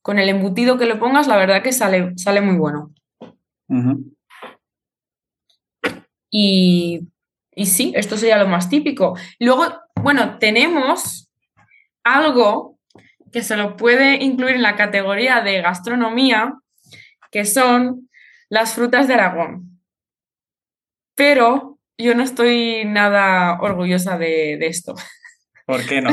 el 0.06 0.28
embutido 0.28 0.78
que 0.78 0.86
le 0.86 0.96
pongas, 0.96 1.26
la 1.26 1.36
verdad 1.36 1.62
que 1.62 1.72
sale, 1.72 2.12
sale 2.16 2.40
muy 2.40 2.56
bueno. 2.56 2.92
y, 6.30 7.08
y 7.54 7.66
sí, 7.66 7.92
esto 7.96 8.16
sería 8.16 8.38
lo 8.38 8.48
más 8.48 8.68
típico. 8.68 9.16
Luego, 9.38 9.66
bueno, 10.02 10.38
tenemos 10.38 11.29
algo 12.04 12.78
que 13.32 13.42
se 13.42 13.56
lo 13.56 13.76
puede 13.76 14.22
incluir 14.22 14.56
en 14.56 14.62
la 14.62 14.76
categoría 14.76 15.40
de 15.40 15.60
gastronomía, 15.60 16.54
que 17.30 17.44
son 17.44 18.08
las 18.48 18.74
frutas 18.74 19.06
de 19.06 19.14
Aragón. 19.14 19.80
Pero 21.14 21.78
yo 21.96 22.14
no 22.14 22.22
estoy 22.22 22.84
nada 22.86 23.60
orgullosa 23.60 24.18
de, 24.18 24.54
esto. 24.66 24.94
¿Por 25.66 25.86
qué 25.86 26.00
no? 26.00 26.10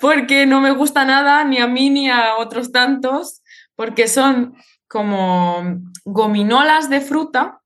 porque 0.00 0.46
no 0.46 0.60
me 0.60 0.72
gusta 0.72 1.04
nada, 1.04 1.44
ni 1.44 1.58
a 1.58 1.66
mí 1.66 1.90
ni 1.90 2.10
a 2.10 2.36
otros 2.36 2.70
tantos, 2.70 3.42
porque 3.74 4.08
son 4.08 4.54
como 4.88 5.80
gominolas 6.04 6.90
de 6.90 7.00
fruta 7.00 7.60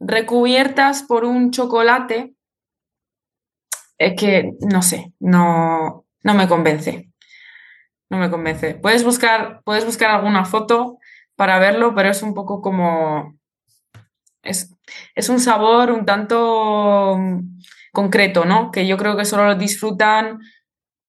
recubiertas 0.00 1.02
por 1.02 1.24
un 1.24 1.50
chocolate 1.50 2.34
es 3.98 4.14
que 4.14 4.52
no 4.60 4.80
sé, 4.82 5.12
no, 5.18 6.06
no 6.22 6.34
me 6.34 6.48
convence. 6.48 7.10
No 8.10 8.18
me 8.18 8.30
convence. 8.30 8.74
Puedes 8.74 9.04
buscar, 9.04 9.60
puedes 9.64 9.84
buscar 9.84 10.10
alguna 10.10 10.44
foto 10.44 10.98
para 11.36 11.58
verlo, 11.58 11.94
pero 11.94 12.10
es 12.10 12.22
un 12.22 12.32
poco 12.32 12.62
como. 12.62 13.36
Es, 14.42 14.74
es 15.14 15.28
un 15.28 15.40
sabor 15.40 15.90
un 15.90 16.06
tanto 16.06 17.18
concreto, 17.92 18.44
¿no? 18.44 18.70
Que 18.70 18.86
yo 18.86 18.96
creo 18.96 19.16
que 19.16 19.24
solo 19.24 19.46
lo 19.46 19.54
disfrutan 19.56 20.38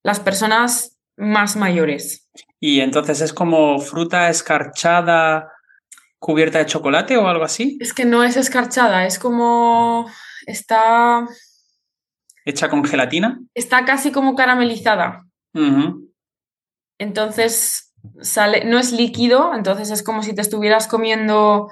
las 0.04 0.20
personas 0.20 0.98
más 1.16 1.56
mayores. 1.56 2.28
¿Y 2.60 2.82
entonces 2.82 3.22
es 3.22 3.32
como 3.32 3.80
fruta 3.80 4.30
escarchada 4.30 5.52
cubierta 6.18 6.60
de 6.60 6.66
chocolate 6.66 7.16
o 7.16 7.28
algo 7.28 7.46
así? 7.46 7.78
Es 7.80 7.94
que 7.94 8.04
no 8.04 8.24
es 8.24 8.36
escarchada, 8.36 9.06
es 9.06 9.20
como. 9.20 10.10
Está 10.46 11.28
hecha 12.46 12.70
con 12.70 12.84
gelatina. 12.84 13.40
Está 13.54 13.86
casi 13.86 14.12
como 14.12 14.36
caramelizada. 14.36 15.26
Entonces, 16.98 17.94
sale, 18.22 18.66
no 18.66 18.78
es 18.80 18.92
líquido, 18.92 19.54
entonces 19.56 19.92
es 19.92 20.04
como 20.04 20.24
si 20.24 20.34
te 20.34 20.42
estuvieras 20.42 20.88
comiendo, 20.88 21.70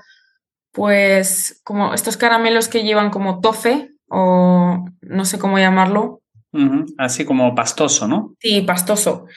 pues, 0.71 1.61
como 1.63 1.93
estos 1.93 2.17
caramelos 2.17 2.67
que 2.67 2.83
llevan 2.83 3.09
como 3.09 3.39
tofe 3.39 3.91
o 4.09 4.85
no 5.01 5.25
sé 5.25 5.39
cómo 5.39 5.59
llamarlo. 5.59 6.21
Así 6.97 7.23
como 7.23 7.53
pastoso, 7.53 8.07
¿no? 8.07 8.35
Sí, 8.39 8.61
pastoso. 8.61 9.27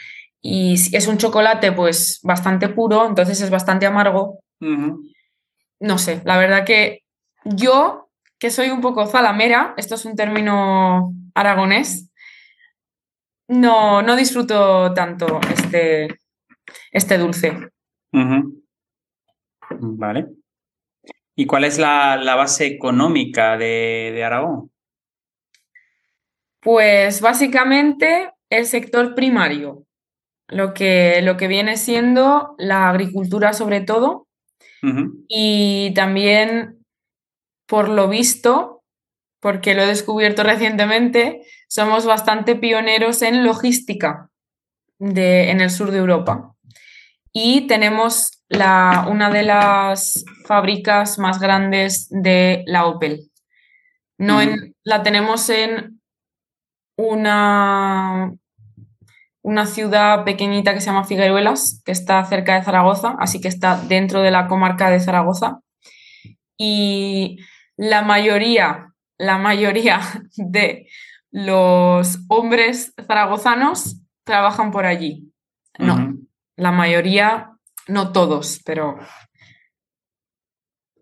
Y 0.41 0.75
es 0.97 1.07
un 1.07 1.19
chocolate, 1.19 1.73
pues, 1.73 2.21
bastante 2.23 2.69
puro, 2.69 3.07
entonces 3.07 3.41
es 3.41 3.51
bastante 3.51 3.87
amargo. 3.87 4.39
No 4.61 5.99
sé, 5.99 6.23
la 6.25 6.39
verdad 6.39 6.65
que 6.65 7.03
yo 7.45 8.11
que 8.39 8.51
soy 8.51 8.71
un 8.71 8.81
poco 8.81 9.07
zalamera, 9.07 9.75
esto 9.77 9.97
es 9.97 10.05
un 10.07 10.17
término 10.17 11.13
aragonés, 11.35 12.11
no, 13.49 14.03
no 14.03 14.17
disfruto 14.17 14.95
tanto 14.95 15.41
este, 15.53 16.09
este 16.93 17.19
dulce. 17.19 17.71
Vale. 19.71 20.29
¿Y 21.37 21.47
cuál 21.47 21.65
es 21.65 21.79
la, 21.79 22.17
base 22.37 22.67
económica 22.67 23.57
de, 23.57 24.13
de, 24.15 24.25
Aragón? 24.25 24.71
Pues 26.61 27.21
básicamente 27.21 28.31
el 28.51 28.67
sector 28.67 29.15
primario, 29.15 29.87
lo 30.49 30.75
que, 30.75 31.23
lo 31.23 31.37
que 31.37 31.49
viene 31.49 31.77
siendo 31.77 32.55
la 32.59 32.91
agricultura 32.91 33.53
sobre 33.53 33.81
todo, 33.81 34.27
y 35.29 35.93
también 35.95 36.85
por 37.67 37.89
lo 37.89 38.09
visto, 38.09 38.80
porque 39.41 39.75
lo 39.75 39.83
he 39.83 39.87
descubierto 39.87 40.43
recientemente, 40.43 41.43
somos 41.69 42.07
bastante 42.07 42.57
pioneros 42.57 43.23
en 43.23 43.45
logística 43.45 44.31
en 45.01 45.61
el 45.61 45.71
sur 45.71 45.91
de 45.91 45.99
Europa. 45.99 46.55
Y 47.33 47.67
tenemos 47.67 48.43
la, 48.49 49.07
una 49.09 49.31
de 49.31 49.45
las 49.45 50.25
fábricas 50.47 51.19
más 51.19 51.41
grandes 51.41 52.09
de 52.11 52.65
la 52.67 52.87
Opel. 52.87 53.31
No 54.19 54.43
en, 54.43 54.75
la 54.85 55.03
tenemos 55.03 55.49
en 55.49 56.01
una, 56.97 58.35
una 59.43 59.67
ciudad 59.67 60.25
pequeñita 60.25 60.75
que 60.75 60.81
se 60.81 60.87
llama 60.87 61.05
Figueruelas, 61.05 61.81
que 61.85 61.93
está 61.93 62.23
cerca 62.27 62.57
de 62.57 62.65
Zaragoza, 62.65 63.17
así 63.19 63.41
que 63.41 63.49
está 63.49 63.81
dentro 63.81 64.21
de 64.21 64.31
la 64.31 64.49
comarca 64.49 64.91
de 64.91 65.01
Zaragoza. 65.01 65.61
Y 66.59 67.39
la 67.77 68.03
mayoría, 68.03 68.90
la 69.21 69.37
mayoría 69.39 70.01
de 70.37 70.89
los 71.31 72.19
hombres 72.29 72.95
zaragozanos 73.07 74.01
trabajan 74.25 74.71
por 74.71 74.87
allí. 74.87 75.33
No, 75.79 76.15
la 76.57 76.73
mayoría, 76.73 77.53
no 77.87 78.13
todos, 78.13 78.61
pero, 78.67 78.99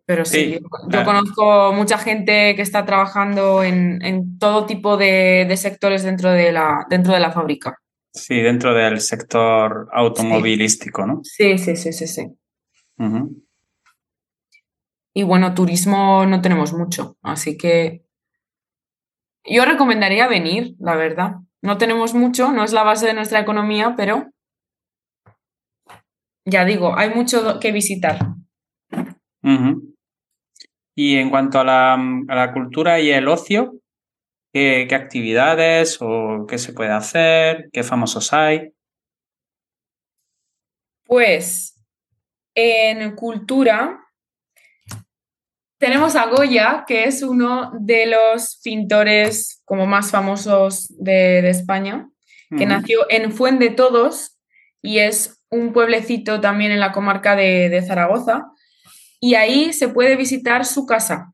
pero 0.04 0.24
sí. 0.24 0.60
yo, 0.88 1.04
conozco 1.04 1.72
mucha 1.72 1.98
gente 1.98 2.54
que 2.54 2.62
está 2.62 2.84
trabajando 2.84 3.64
en, 3.64 4.38
todo 4.38 4.66
tipo 4.66 4.96
de, 4.96 5.52
sectores 5.56 6.04
dentro 6.04 6.30
de, 6.30 6.52
la, 6.52 6.86
dentro 6.88 7.12
de 7.12 7.20
la 7.20 7.32
fábrica. 7.32 7.76
Sí, 8.12 8.40
dentro 8.40 8.72
del 8.72 9.00
sector 9.00 9.88
automovilístico, 9.92 11.06
¿no? 11.06 11.20
Sí, 11.24 11.58
sí, 11.58 11.74
sí, 11.76 11.92
sí, 11.92 12.06
sí. 12.06 12.28
Y 15.14 15.22
bueno, 15.24 15.54
turismo 15.54 16.24
no 16.26 16.40
tenemos 16.40 16.72
mucho, 16.72 17.16
así 17.22 17.56
que 17.56 18.07
yo 19.50 19.64
recomendaría 19.64 20.28
venir, 20.28 20.74
la 20.78 20.96
verdad. 20.96 21.36
No 21.62 21.78
tenemos 21.78 22.14
mucho, 22.14 22.52
no 22.52 22.64
es 22.64 22.72
la 22.72 22.84
base 22.84 23.06
de 23.06 23.14
nuestra 23.14 23.40
economía, 23.40 23.94
pero 23.96 24.30
ya 26.44 26.64
digo, 26.64 26.96
hay 26.96 27.10
mucho 27.10 27.58
que 27.60 27.72
visitar. 27.72 28.18
Y 30.94 31.16
en 31.16 31.30
cuanto 31.30 31.60
a 31.60 31.64
la, 31.64 32.52
cultura 32.52 33.00
y 33.00 33.10
el 33.10 33.28
ocio, 33.28 33.80
¿qué, 34.52 34.86
¿qué, 34.88 34.94
actividades 34.94 35.98
o 36.00 36.46
qué 36.48 36.58
se 36.58 36.72
puede 36.72 36.90
hacer? 36.90 37.68
¿Qué 37.72 37.82
famosos 37.82 38.32
hay? 38.32 38.72
Pues 41.04 41.74
en 42.54 43.14
cultura 43.14 44.07
tenemos 45.78 46.16
a 46.16 46.26
Goya, 46.26 46.84
que 46.86 47.04
es 47.04 47.22
uno 47.22 47.70
de 47.80 48.06
los 48.06 48.60
pintores 48.62 49.62
como 49.64 49.86
más 49.86 50.10
famosos 50.10 50.92
de, 50.98 51.48
España, 51.48 52.10
que 52.56 52.66
nació 52.66 53.06
en 53.10 53.32
Fuente 53.32 53.66
de 53.66 53.74
Todos 53.74 54.38
y 54.82 54.98
es 54.98 55.40
un 55.50 55.72
pueblecito 55.72 56.40
también 56.40 56.72
en 56.72 56.80
la 56.80 56.92
comarca 56.92 57.36
de, 57.36 57.82
Zaragoza. 57.86 58.46
Y 59.20 59.34
ahí 59.34 59.72
se 59.72 59.88
puede 59.88 60.16
visitar 60.16 60.64
su 60.64 60.84
casa, 60.84 61.32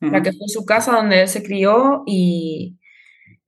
la 0.00 0.22
que 0.22 0.32
fue 0.32 0.48
su 0.48 0.64
casa 0.64 0.92
donde 0.92 1.22
él 1.22 1.28
se 1.28 1.42
crió 1.42 2.02
y, 2.06 2.78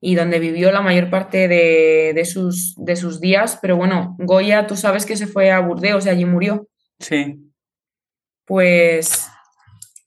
donde 0.01 0.39
vivió 0.39 0.71
la 0.71 0.83
mayor 0.83 1.11
parte 1.11 1.49
de, 1.49 2.25
sus, 2.25 2.75
de 2.77 2.95
sus 2.95 3.21
días. 3.21 3.59
Pero 3.61 3.77
bueno, 3.77 4.15
Goya, 4.19 4.69
tú 4.69 4.77
sabes 4.77 5.07
que 5.07 5.17
se 5.17 5.27
fue 5.27 5.51
a 5.51 5.61
Burdeos 5.61 6.07
y 6.07 6.09
allí 6.09 6.25
murió. 6.25 6.69
Sí. 7.01 7.37
Pues 8.45 9.32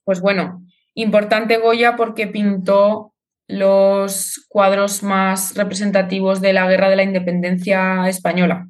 pues 0.06 0.22
bueno, 0.22 0.64
importante 0.94 1.58
Goya 1.58 1.96
porque 1.98 2.28
pintó 2.28 3.14
los 3.48 4.46
cuadros 4.48 5.04
más 5.04 5.56
representativos 5.56 6.42
de 6.42 6.54
la 6.54 6.68
Guerra 6.68 6.90
de 6.90 6.96
la 6.96 7.04
Independencia 7.04 8.08
Española. 8.08 8.68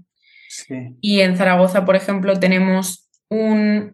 Y 1.02 1.22
en 1.22 1.38
Zaragoza, 1.38 1.86
por 1.86 1.96
ejemplo, 1.96 2.40
tenemos 2.40 3.10
una 3.30 3.94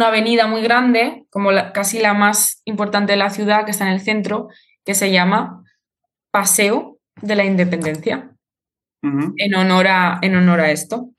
avenida 0.00 0.46
muy 0.46 0.62
grande, 0.62 1.26
como 1.30 1.50
casi 1.72 1.98
la 1.98 2.14
más 2.14 2.62
importante 2.64 3.12
de 3.12 3.18
la 3.18 3.30
ciudad, 3.30 3.64
que 3.64 3.70
está 3.70 3.86
en 3.86 3.92
el 3.92 4.00
centro, 4.00 4.48
que 4.84 4.94
se 4.94 5.10
llama 5.10 5.62
Paseo 6.30 6.98
de 7.20 7.36
la 7.36 7.44
Independencia, 7.44 8.30
en, 9.02 9.54
honor 9.54 9.86
a, 9.88 10.18
en 10.22 10.36
honor 10.36 10.60
a 10.60 10.70
esto. 10.70 11.10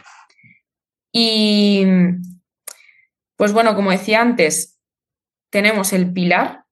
Y, 1.11 1.85
pues 3.35 3.53
bueno, 3.53 3.75
como 3.75 3.91
decía 3.91 4.21
antes, 4.21 4.78
tenemos 5.49 5.93
el 5.93 6.11
pilar 6.13 6.65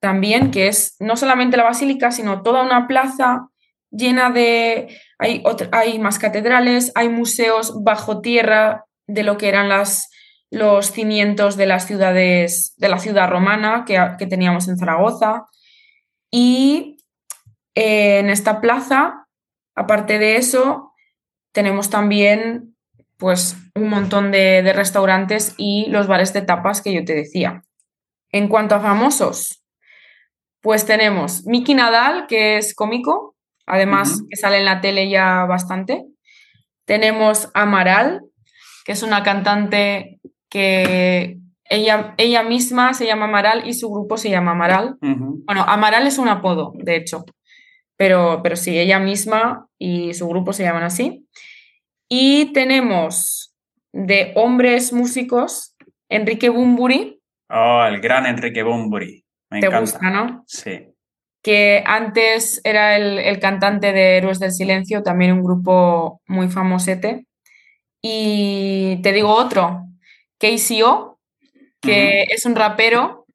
también, 0.00 0.50
que 0.50 0.68
es 0.68 0.96
no 1.00 1.16
solamente 1.16 1.56
la 1.56 1.64
basílica, 1.64 2.10
sino 2.10 2.42
toda 2.42 2.62
una 2.62 2.86
plaza 2.86 3.48
llena 3.90 4.30
de... 4.30 4.96
Hay, 5.18 5.42
hay 5.72 5.98
más 5.98 6.18
catedrales, 6.18 6.92
hay 6.94 7.08
museos 7.08 7.82
bajo 7.82 8.20
tierra 8.20 8.84
de 9.06 9.24
lo 9.24 9.36
que 9.38 9.48
eran 9.48 9.68
las, 9.68 10.10
los 10.50 10.92
cimientos 10.92 11.56
de 11.56 11.66
las 11.66 11.86
ciudades, 11.86 12.74
de 12.76 12.88
la 12.88 12.98
ciudad 12.98 13.28
romana 13.28 13.84
que, 13.86 13.98
que 14.18 14.26
teníamos 14.26 14.68
en 14.68 14.78
Zaragoza. 14.78 15.46
Y 16.30 16.98
eh, 17.74 18.20
en 18.20 18.30
esta 18.30 18.60
plaza, 18.60 19.26
aparte 19.74 20.18
de 20.18 20.36
eso, 20.36 20.92
tenemos 21.52 21.90
también 21.90 22.76
pues 23.16 23.56
un 23.74 23.88
montón 23.88 24.30
de, 24.30 24.62
de, 24.62 24.72
restaurantes 24.72 25.54
y 25.56 25.86
los 25.86 26.06
bares 26.06 26.32
de 26.32 26.42
tapas 26.42 26.82
que 26.82 26.92
yo 26.92 27.04
te 27.04 27.14
decía. 27.14 27.64
En 28.30 28.48
cuanto 28.48 28.74
a 28.74 28.80
famosos, 28.80 29.64
pues 30.60 30.84
tenemos 30.84 31.46
Miki 31.46 31.74
Nadal, 31.74 32.26
que 32.26 32.58
es 32.58 32.74
cómico, 32.74 33.36
además 33.66 34.22
que 34.28 34.36
sale 34.36 34.58
en 34.58 34.64
la 34.64 34.80
tele 34.80 35.08
ya 35.08 35.44
bastante. 35.44 36.04
Tenemos 36.84 37.50
Amaral, 37.54 38.22
que 38.84 38.92
es 38.92 39.02
una 39.02 39.22
cantante 39.22 40.20
que 40.48 41.38
ella, 41.64 42.14
ella 42.16 42.42
misma 42.42 42.94
se 42.94 43.06
llama 43.06 43.26
Amaral 43.26 43.68
y 43.68 43.74
su 43.74 43.90
grupo 43.90 44.16
se 44.16 44.30
llama 44.30 44.52
Amaral. 44.52 44.96
Bueno, 45.00 45.64
Amaral 45.66 46.06
es 46.06 46.18
un 46.18 46.28
apodo, 46.28 46.72
de 46.76 46.96
hecho, 46.96 47.24
pero, 47.96 48.40
pero 48.42 48.56
sí, 48.56 48.78
ella 48.78 48.98
misma 48.98 49.66
y 49.78 50.14
su 50.14 50.28
grupo 50.28 50.52
se 50.52 50.62
llaman 50.62 50.84
así. 50.84 51.26
Y 52.08 52.52
tenemos 52.52 53.54
de 53.92 54.32
hombres 54.34 54.92
músicos 54.92 55.76
Enrique 56.08 56.48
Bumburi, 56.48 57.17
Oh, 57.48 57.84
el 57.84 58.00
gran 58.00 58.26
Enrique 58.26 58.62
Bumburi. 58.62 59.24
Me 59.50 59.60
¿Te 59.60 59.68
gusta, 59.68 60.10
no? 60.10 60.44
Sí. 60.46 60.88
Que 61.42 61.82
antes 61.86 62.60
era 62.64 62.96
el, 62.96 63.38
cantante 63.40 63.92
de 63.92 64.18
Héroes 64.18 64.38
del 64.38 64.52
Silencio, 64.52 65.02
también 65.02 65.32
un 65.32 65.42
grupo 65.42 66.20
muy 66.26 66.48
famosete. 66.48 67.26
Y 68.02 69.00
te 69.02 69.12
digo 69.12 69.30
otro, 69.30 69.86
KCO, 70.38 71.18
que 71.80 72.24
es 72.28 72.44
un 72.44 72.54
rapero 72.54 73.26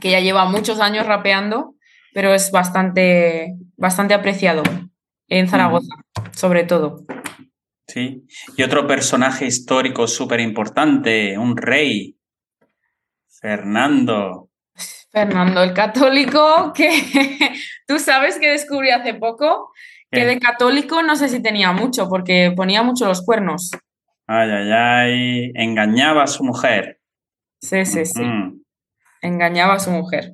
que 0.00 0.10
ya 0.10 0.20
lleva 0.20 0.46
muchos 0.46 0.80
años 0.80 1.06
rapeando, 1.06 1.74
pero 2.12 2.34
es 2.34 2.50
bastante, 2.50 3.54
bastante 3.76 4.14
apreciado 4.14 4.62
en 5.28 5.48
Zaragoza, 5.48 5.94
sobre 6.32 6.64
todo. 6.64 7.04
Sí. 7.86 8.24
Y 8.56 8.62
otro 8.62 8.86
personaje 8.86 9.46
histórico 9.46 10.06
súper 10.06 10.40
importante, 10.40 11.38
un 11.38 11.56
rey, 11.56 12.16
Fernando. 13.44 14.48
Fernando, 15.12 15.62
el 15.62 15.74
católico 15.74 16.72
que 16.74 16.88
tú 17.86 17.98
sabes 17.98 18.38
que 18.38 18.48
descubrí 18.48 18.88
hace 18.88 19.12
poco 19.12 19.70
que 20.10 20.24
de 20.24 20.38
católico 20.38 21.02
no 21.02 21.14
sé 21.14 21.28
si 21.28 21.42
tenía 21.42 21.70
mucho 21.72 22.08
porque 22.08 22.54
ponía 22.56 22.82
mucho 22.82 23.04
los 23.04 23.22
cuernos. 23.22 23.70
Ay, 24.26 24.50
ay, 24.50 24.72
ay, 24.72 25.52
engañaba 25.56 26.22
a 26.22 26.26
su 26.26 26.42
mujer. 26.42 27.00
Sí, 27.60 27.84
sí, 27.84 28.06
sí. 28.06 28.22
Engañaba 29.20 29.74
a 29.74 29.80
su 29.80 29.90
mujer. 29.90 30.32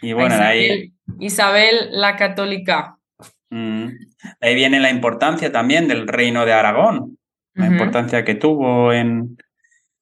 Y 0.00 0.14
bueno, 0.14 0.36
Isabel, 0.36 0.48
ahí... 0.48 0.92
Isabel 1.18 1.88
la 1.90 2.16
católica. 2.16 2.96
Ahí 3.50 4.54
viene 4.54 4.80
la 4.80 4.88
importancia 4.88 5.52
también 5.52 5.86
del 5.86 6.08
reino 6.08 6.46
de 6.46 6.54
Aragón, 6.54 7.18
la 7.52 7.66
importancia 7.66 8.24
que 8.24 8.36
tuvo 8.36 8.94
en, 8.94 9.36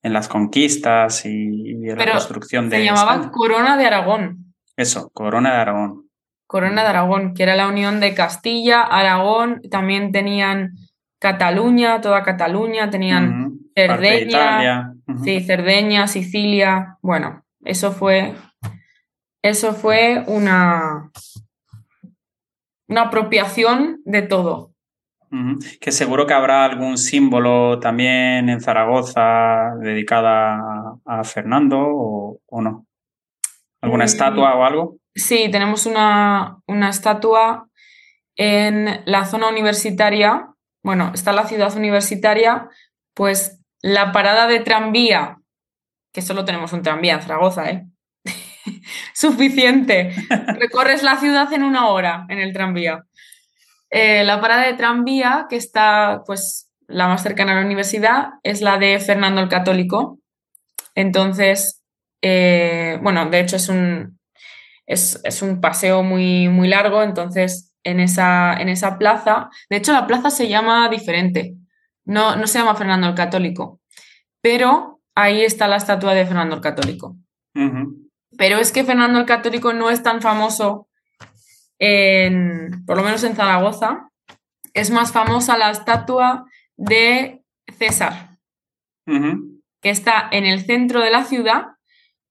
en 0.06 0.12
las 0.12 0.28
conquistas 0.28 1.26
y, 1.26 1.74
la 1.84 2.12
construcción 2.12 2.70
de. 2.70 2.76
Se 2.76 2.84
llamaba 2.84 3.28
Corona 3.32 3.76
de 3.76 3.86
Aragón. 3.86 4.54
Eso, 4.76 5.10
Corona 5.12 5.52
de 5.52 5.56
Aragón. 5.56 6.08
Corona 6.46 6.82
de 6.82 6.88
Aragón, 6.88 7.34
que 7.34 7.42
era 7.42 7.56
la 7.56 7.66
unión 7.66 7.98
de 7.98 8.14
Castilla, 8.14 8.82
Aragón, 8.82 9.62
también 9.68 10.12
tenían 10.12 10.74
Cataluña, 11.18 12.00
toda 12.00 12.22
Cataluña, 12.22 12.88
tenían 12.88 13.58
Cerdeña, 13.74 14.94
sí, 15.24 15.40
Cerdeña, 15.40 16.06
Sicilia. 16.06 16.98
Bueno, 17.02 17.44
eso 17.64 17.90
fue, 17.90 18.36
eso 19.42 19.72
fue 19.74 20.22
una, 20.28 21.10
una 22.86 23.00
apropiación 23.02 24.02
de 24.04 24.22
todo. 24.22 24.70
Que 25.80 25.92
seguro 25.92 26.26
que 26.26 26.34
habrá 26.34 26.64
algún 26.64 26.98
símbolo 26.98 27.78
también 27.80 28.48
en 28.48 28.60
Zaragoza 28.60 29.74
dedicada 29.80 30.98
a, 31.04 31.24
Fernando 31.24 31.78
o, 31.80 32.62
no. 32.62 32.86
¿Alguna 33.80 34.04
mm, 34.04 34.06
estatua 34.06 34.54
o 34.54 34.64
algo? 34.64 34.96
Sí, 35.14 35.48
tenemos 35.50 35.86
una, 35.86 36.58
una, 36.66 36.88
estatua 36.88 37.68
en 38.36 39.02
la 39.04 39.24
zona 39.24 39.48
universitaria. 39.48 40.48
Bueno, 40.82 41.10
está 41.14 41.32
la 41.32 41.46
ciudad 41.46 41.76
universitaria, 41.76 42.68
pues 43.14 43.60
la 43.82 44.12
parada 44.12 44.46
de 44.46 44.60
tranvía, 44.60 45.38
que 46.12 46.22
solo 46.22 46.44
tenemos 46.44 46.72
un 46.72 46.82
tranvía 46.82 47.14
en 47.14 47.22
Zaragoza, 47.22 47.70
¿eh? 47.70 47.86
Suficiente. 49.14 50.14
Recorres 50.60 51.02
la 51.02 51.16
ciudad 51.16 51.52
en 51.52 51.62
una 51.62 51.88
hora 51.88 52.26
en 52.28 52.38
el 52.38 52.52
tranvía. 52.52 53.04
Eh, 53.90 54.24
la 54.24 54.40
parada 54.40 54.66
de 54.66 54.74
tranvía, 54.74 55.46
que 55.48 55.56
está 55.56 56.22
pues 56.26 56.70
la 56.88 57.08
más 57.08 57.22
cercana 57.22 57.52
a 57.52 57.56
la 57.56 57.66
universidad, 57.66 58.30
es 58.42 58.60
la 58.60 58.78
de 58.78 58.98
Fernando 58.98 59.40
el 59.40 59.48
Católico. 59.48 60.18
Entonces, 60.94 61.82
eh, 62.22 62.98
bueno, 63.02 63.26
de 63.26 63.40
hecho 63.40 63.56
es 63.56 63.68
un, 63.68 64.18
es, 64.86 65.42
un 65.42 65.60
paseo 65.60 66.02
muy, 66.02 66.48
muy 66.48 66.68
largo, 66.68 67.02
entonces 67.02 67.72
en 67.84 68.00
esa, 68.00 68.54
en 68.54 68.68
esa 68.68 68.98
plaza, 68.98 69.50
de 69.68 69.76
hecho 69.76 69.92
la 69.92 70.06
plaza 70.06 70.30
se 70.30 70.48
llama 70.48 70.88
diferente, 70.88 71.54
no, 72.04 72.36
no 72.36 72.46
se 72.46 72.58
llama 72.58 72.74
Fernando 72.74 73.08
el 73.08 73.14
Católico, 73.14 73.80
pero 74.40 75.00
ahí 75.14 75.42
está 75.42 75.68
la 75.68 75.76
estatua 75.76 76.14
de 76.14 76.26
Fernando 76.26 76.56
el 76.56 76.60
Católico. 76.60 77.16
Pero 78.36 78.58
es 78.58 78.70
que 78.70 78.84
Fernando 78.84 79.18
el 79.18 79.24
Católico 79.24 79.72
no 79.72 79.90
es 79.90 80.02
tan 80.02 80.20
famoso, 80.20 80.88
en, 81.78 82.84
por 82.86 82.96
lo 82.96 83.02
menos 83.02 83.22
en 83.24 83.34
Zaragoza, 83.34 84.08
es 84.74 84.90
más 84.90 85.12
famosa 85.12 85.56
la 85.56 85.70
estatua 85.70 86.44
de 86.76 87.42
César, 87.78 88.38
que 89.06 89.90
está 89.90 90.28
en 90.30 90.44
el 90.44 90.64
centro 90.64 91.00
de 91.00 91.10
la 91.10 91.24
ciudad, 91.24 91.76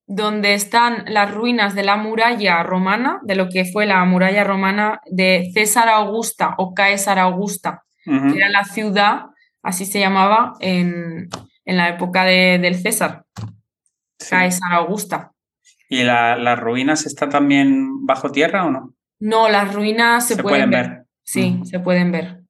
donde 0.08 0.54
están 0.54 1.06
las 1.08 1.34
ruinas 1.34 1.74
de 1.74 1.84
la 1.84 1.98
muralla 1.98 2.62
romana, 2.64 3.20
de 3.24 3.36
lo 3.36 3.50
que 3.50 3.66
fue 3.66 3.86
la 3.86 4.04
muralla 4.06 4.44
romana 4.44 5.02
de 5.10 5.50
César 5.54 5.90
Augusta 5.90 6.54
o 6.58 6.74
Caesar 6.74 7.18
Augusta, 7.18 7.84
que 8.04 8.38
era 8.38 8.50
la 8.50 8.66
ciudad, 8.66 9.26
así 9.64 9.86
se 9.86 10.00
llamaba 10.00 10.54
en, 10.60 11.30
la 11.66 11.90
época 11.90 12.24
del 12.24 12.76
César, 12.76 13.26
Caesar 14.30 14.74
Augusta. 14.74 15.32
¿Y 15.90 16.04
las 16.04 16.60
ruinas 16.60 17.06
están 17.08 17.30
también 17.30 18.06
bajo 18.06 18.32
tierra 18.32 18.66
o 18.66 18.72
no? 18.72 18.95
No, 19.26 19.50
las 19.50 19.74
ruinas 19.74 20.28
se, 20.28 20.38
pueden, 20.38 20.70
ver. 20.70 21.06
Sí, 21.24 21.60
se 21.64 21.80
pueden 21.80 22.12
ver. 22.12 22.44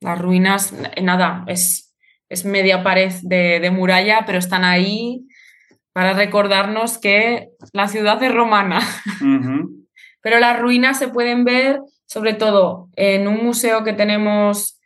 Las 0.00 0.20
ruinas, 0.20 0.72
nada, 1.02 1.42
es, 1.48 1.96
es 2.28 2.44
media 2.44 2.84
pared 2.84 3.12
de, 3.22 3.68
muralla, 3.72 4.22
pero 4.24 4.38
están 4.38 4.62
ahí 4.62 5.26
para 5.92 6.12
recordarnos 6.12 6.98
que 6.98 7.48
la 7.72 7.88
ciudad 7.88 8.22
es 8.22 8.32
romana. 8.32 8.80
Pero 10.20 10.38
las 10.38 10.60
ruinas 10.60 11.00
se 11.00 11.08
pueden 11.08 11.44
ver 11.44 11.80
sobre 12.06 12.34
todo 12.34 12.88
en 12.94 13.26
un 13.26 13.44
museo 13.44 13.82
que 13.82 13.92
tenemos 13.92 14.80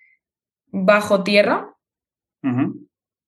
bajo 0.68 1.22
tierra 1.22 1.76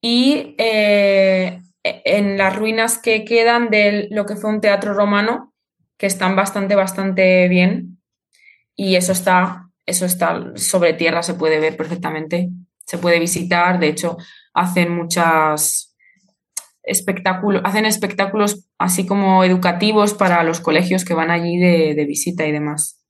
y 0.01 0.55
eh, 0.57 1.61
en 1.83 2.39
las 2.39 2.57
ruinas 2.57 2.97
que 2.97 3.27
quedan 3.27 3.69
de 3.69 4.09
lo 4.11 4.25
que 4.25 4.37
fue 4.37 4.49
un 4.49 4.63
teatro 4.63 4.95
romano, 4.95 5.53
que 5.99 6.07
están 6.07 6.35
bastante, 6.37 6.75
bastante 6.75 7.47
bien. 7.49 7.98
Y 8.81 8.95
eso 8.95 9.11
está, 9.11 9.69
eso 9.87 10.07
está 10.07 10.53
sobre 10.55 10.93
tierra, 10.93 11.25
se 11.25 11.35
puede 11.35 11.59
ver 11.59 11.77
perfectamente, 11.77 12.51
se 12.87 12.97
puede 12.97 13.19
visitar. 13.19 13.81
De 13.81 13.89
hecho, 13.89 14.17
hacen 14.55 14.95
muchas 14.95 15.97
espectáculos, 16.85 17.61
hacen 17.65 17.87
espectáculos 17.87 18.69
así 18.79 19.05
como 19.05 19.43
educativos 19.43 20.15
para 20.15 20.45
los 20.45 20.61
colegios 20.61 21.05
que 21.05 21.15
van 21.15 21.33
allí 21.33 21.59
de, 21.59 22.05
visita 22.07 22.47
y 22.47 22.53
demás. 22.53 23.03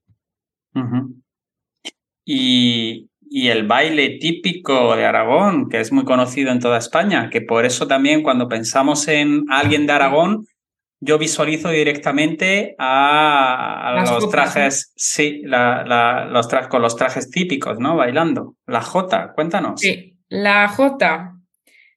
Y 2.24 3.08
y 3.30 3.48
el 3.48 3.66
baile 3.66 4.18
típico 4.20 4.96
de 4.96 5.04
Aragón, 5.04 5.68
que 5.68 5.80
es 5.80 5.92
muy 5.92 6.04
conocido 6.04 6.50
en 6.50 6.60
toda 6.60 6.78
España, 6.78 7.28
que 7.30 7.42
por 7.42 7.66
eso 7.66 7.86
también 7.86 8.22
cuando 8.22 8.48
pensamos 8.48 9.06
en 9.08 9.44
alguien 9.50 9.86
de 9.86 9.92
Aragón, 9.92 10.46
yo 11.00 11.18
visualizo 11.18 11.70
directamente 11.70 12.74
a, 12.78 14.04
los 14.10 14.28
trajes, 14.30 14.92
sí, 14.96 15.42
los 15.44 16.48
trajes 16.48 16.68
con 16.68 16.82
los 16.82 16.96
trajes 16.96 17.30
típicos, 17.30 17.78
¿no? 17.78 17.96
Bailando. 17.96 18.56
La 18.66 18.82
Jota, 18.82 19.32
cuéntanos. 19.32 19.80
Sí, 19.80 20.18
la 20.28 20.68
Jota. 20.68 21.36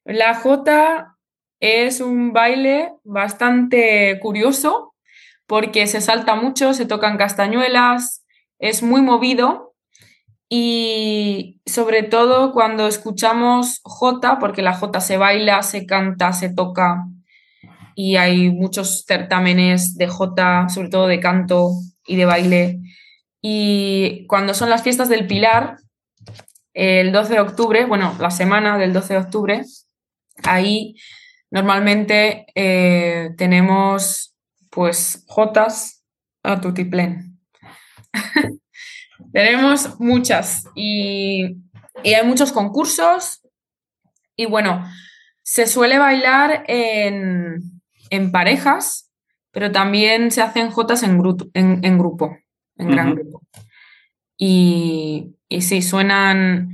La 0.03 0.35
Jota 0.35 1.17
es 1.59 1.99
un 1.99 2.33
baile 2.33 2.93
bastante 3.03 4.19
curioso 4.19 4.93
porque 5.47 5.87
se 5.87 6.01
salta 6.01 6.35
mucho, 6.35 6.73
se 6.73 6.85
tocan 6.85 7.17
castañuelas, 7.17 8.25
es 8.59 8.83
muy 8.83 9.01
movido 9.01 9.75
y 10.47 11.61
sobre 11.65 12.03
todo 12.03 12.51
cuando 12.51 12.87
escuchamos 12.87 13.79
J, 13.83 14.37
porque 14.39 14.61
la 14.61 14.73
J 14.73 15.01
se 15.01 15.17
baila, 15.17 15.63
se 15.63 15.85
canta, 15.85 16.33
se 16.33 16.49
toca 16.49 17.05
y 17.95 18.15
hay 18.15 18.49
muchos 18.49 19.05
certámenes 19.05 19.95
de 19.95 20.07
J, 20.07 20.69
sobre 20.69 20.89
todo 20.89 21.07
de 21.07 21.19
canto 21.19 21.71
y 22.05 22.15
de 22.15 22.25
baile. 22.25 22.79
Y 23.41 24.25
cuando 24.27 24.53
son 24.53 24.69
las 24.69 24.83
fiestas 24.83 25.09
del 25.09 25.27
Pilar, 25.27 25.77
el 26.73 27.11
12 27.11 27.33
de 27.33 27.39
octubre, 27.39 27.85
bueno, 27.85 28.15
la 28.19 28.31
semana 28.31 28.77
del 28.77 28.93
12 28.93 29.13
de 29.13 29.19
octubre, 29.19 29.61
ahí 30.43 30.95
normalmente 31.49 32.45
eh, 32.55 33.31
tenemos 33.37 34.35
pues 34.69 35.23
Jotas 35.27 36.03
a 36.43 36.59
tutiplén. 36.61 37.39
Tenemos 39.33 39.99
muchas 39.99 40.65
y, 40.75 41.57
hay 42.03 42.25
muchos 42.25 42.51
concursos 42.51 43.41
y 44.35 44.45
bueno, 44.45 44.83
se 45.43 45.67
suele 45.67 45.99
bailar 45.99 46.63
en, 46.67 47.70
parejas, 48.31 49.11
pero 49.51 49.71
también 49.71 50.31
se 50.31 50.41
hacen 50.41 50.71
jotas 50.71 51.03
en, 51.03 51.21
en, 51.53 51.97
grupo, 51.97 52.37
en 52.77 52.91
gran 52.91 53.15
grupo. 53.15 53.41
Y, 54.37 55.35
y 55.47 55.61
sí, 55.61 55.81
suenan, 55.81 56.69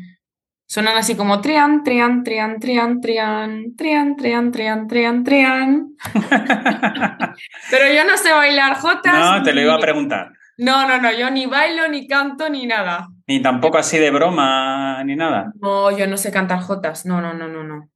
suenan 0.68 0.98
así 0.98 1.16
como 1.16 1.42
trian, 1.42 1.84
trian, 1.84 2.24
trian, 2.24 2.60
trian, 2.60 3.02
trian, 3.02 3.76
trian, 3.76 4.16
trian, 4.16 4.52
trian, 4.52 4.88
trian, 4.88 5.24
trian. 5.24 5.90
pero 7.72 7.94
yo 7.94 8.06
no 8.06 8.18
sé 8.18 8.32
bailar 8.32 8.76
jotas. 8.78 9.14
No, 9.14 9.44
te 9.44 9.54
lo 9.54 9.62
iba 9.62 9.76
a 9.76 9.80
preguntar. 9.80 10.32
No, 10.58 10.88
no, 10.88 11.00
no, 11.00 11.12
yo 11.12 11.30
ni 11.30 11.46
bailo, 11.46 11.88
ni 11.88 12.08
canto, 12.08 12.50
ni 12.50 12.66
nada. 12.66 13.10
Ni 13.28 13.42
tampoco 13.42 13.78
así 13.78 14.00
de 14.00 14.10
broma, 14.10 15.04
ni 15.04 15.16
nada. 15.16 15.52
No, 15.62 15.96
yo 15.96 16.08
no 16.08 16.18
sé 16.18 16.32
cantar 16.32 16.62
jotas, 16.62 17.06
no, 17.06 17.22
no, 17.22 17.34
no, 17.34 17.48
no, 17.48 17.64
no. 17.64 17.92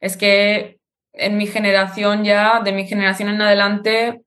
Es 0.00 0.16
que 0.16 0.79
en 1.12 1.36
mi 1.36 1.46
generación 1.46 2.24
ya, 2.24 2.60
de 2.60 2.72
mi 2.72 2.86
generación 2.86 3.28
en 3.28 3.42
adelante, 3.42 4.22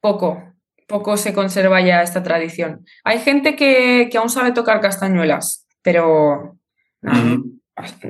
poco, 0.00 0.42
poco 0.88 1.16
se 1.16 1.32
conserva 1.32 1.80
ya 1.80 2.02
esta 2.02 2.22
tradición. 2.22 2.84
Hay 3.04 3.18
gente 3.18 3.56
que, 3.56 4.10
aún 4.16 4.30
sabe 4.30 4.52
tocar 4.52 4.80
castañuelas, 4.80 5.66
pero 5.82 6.58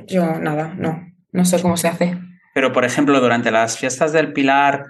yo 0.07 0.39
nada, 0.39 0.73
no, 0.77 1.05
no 1.31 1.45
sé 1.45 1.61
cómo 1.61 1.77
se 1.77 1.87
hace. 1.87 2.17
Pero, 2.53 2.71
por 2.71 2.85
ejemplo, 2.85 3.19
durante 3.19 3.49
las 3.49 3.77
fiestas 3.77 4.13
del 4.13 4.33
Pilar, 4.33 4.85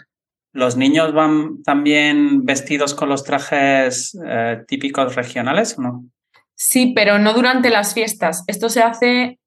¿Los 0.54 0.78
niños 0.78 1.14
van 1.14 1.64
también 1.64 2.46
vestidos 2.46 2.94
con 2.94 3.10
los 3.10 3.24
trajes 3.24 4.16
eh, 4.24 4.64
típicos 4.68 5.16
regionales 5.16 5.78
o 5.80 5.82
no? 5.82 6.06
Sí, 6.54 6.94
pero 6.96 7.18
no 7.18 7.34
durante 7.34 7.72
las 7.72 7.96
fiestas. 7.96 8.44
Esto 8.46 8.70
se 8.70 8.84
hace 8.84 9.40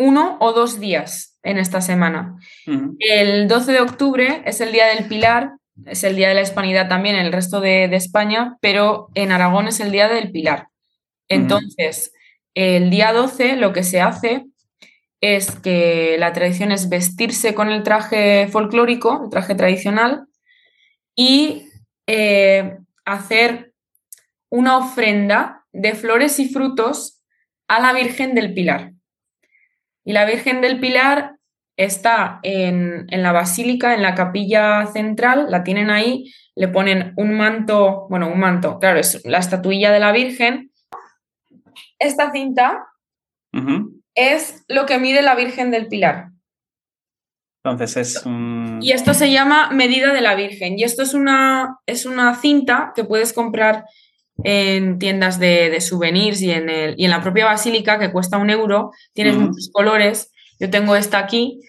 uno 0.00 0.38
o 0.40 0.54
dos 0.54 0.80
días 0.80 1.38
en 1.42 1.58
esta 1.58 1.82
semana. 1.82 2.38
El 2.98 3.48
12 3.48 3.72
de 3.72 3.80
octubre 3.80 4.42
es 4.46 4.62
el 4.62 4.72
Día 4.72 4.86
del 4.86 5.06
Pilar, 5.06 5.52
es 5.84 6.04
el 6.04 6.16
Día 6.16 6.30
de 6.30 6.34
la 6.34 6.40
Hispanidad 6.40 6.88
también 6.88 7.16
en 7.16 7.26
el 7.26 7.32
resto 7.32 7.60
de, 7.60 7.84
España, 7.94 8.56
pero 8.62 9.10
en 9.14 9.30
Aragón 9.30 9.68
es 9.68 9.78
el 9.78 9.92
Día 9.92 10.08
del 10.08 10.32
Pilar. 10.32 10.68
Entonces, 11.28 12.14
el 12.54 12.88
día 12.88 13.12
12 13.12 13.56
lo 13.56 13.74
que 13.74 13.82
se 13.82 14.00
hace 14.00 14.46
es 15.20 15.50
que 15.50 16.16
la 16.18 16.32
tradición 16.32 16.72
es 16.72 16.88
vestirse 16.88 17.54
con 17.54 17.70
el 17.70 17.82
traje 17.82 18.48
folclórico, 18.48 19.24
el 19.24 19.30
traje 19.30 19.54
tradicional, 19.54 20.24
y 21.14 21.68
eh, 22.06 22.78
hacer 23.04 23.74
una 24.48 24.78
ofrenda 24.78 25.66
de 25.72 25.94
flores 25.94 26.38
y 26.38 26.48
frutos 26.48 27.22
a 27.68 27.80
la 27.80 27.92
Virgen 27.92 28.34
del 28.34 28.54
Pilar. 28.54 28.94
Y 30.10 30.12
la 30.12 30.24
Virgen 30.24 30.60
del 30.60 30.80
Pilar 30.80 31.36
está 31.76 32.40
en, 32.42 33.06
en, 33.10 33.22
la 33.22 33.30
basílica, 33.30 33.94
en 33.94 34.02
la 34.02 34.16
capilla 34.16 34.84
central, 34.86 35.46
la 35.50 35.62
tienen 35.62 35.88
ahí, 35.88 36.34
le 36.56 36.66
ponen 36.66 37.12
un 37.16 37.36
manto, 37.36 38.08
bueno, 38.10 38.26
un 38.26 38.40
manto, 38.40 38.80
claro, 38.80 38.98
es 38.98 39.24
la 39.24 39.38
estatuilla 39.38 39.92
de 39.92 40.00
la 40.00 40.10
Virgen. 40.10 40.72
Esta 42.00 42.32
cinta 42.32 42.88
es 44.16 44.64
lo 44.66 44.84
que 44.84 44.98
mide 44.98 45.22
la 45.22 45.36
Virgen 45.36 45.70
del 45.70 45.86
Pilar. 45.86 46.30
Entonces 47.62 47.96
es 47.96 48.26
un... 48.26 48.80
Y 48.82 48.90
esto 48.90 49.14
se 49.14 49.30
llama 49.30 49.70
medida 49.70 50.12
de 50.12 50.22
la 50.22 50.34
Virgen. 50.34 50.76
Y 50.76 50.82
esto 50.82 51.04
es 51.04 51.14
una, 51.14 51.78
es 51.86 52.04
una 52.04 52.34
cinta 52.34 52.92
que 52.96 53.04
puedes 53.04 53.32
comprar 53.32 53.84
en 54.44 54.98
tiendas 54.98 55.38
de, 55.38 55.80
souvenirs 55.80 56.42
y 56.42 56.50
en, 56.50 56.68
el, 56.68 56.94
y 56.96 57.04
en 57.04 57.10
la 57.10 57.22
propia 57.22 57.46
basílica, 57.46 57.98
que 57.98 58.12
cuesta 58.12 58.38
un 58.38 58.50
euro. 58.50 58.90
Tienes 59.12 59.36
muchos 59.36 59.70
colores 59.72 60.32
Yo 60.58 60.70
tengo 60.70 60.96
esta 60.96 61.18
aquí 61.18 61.60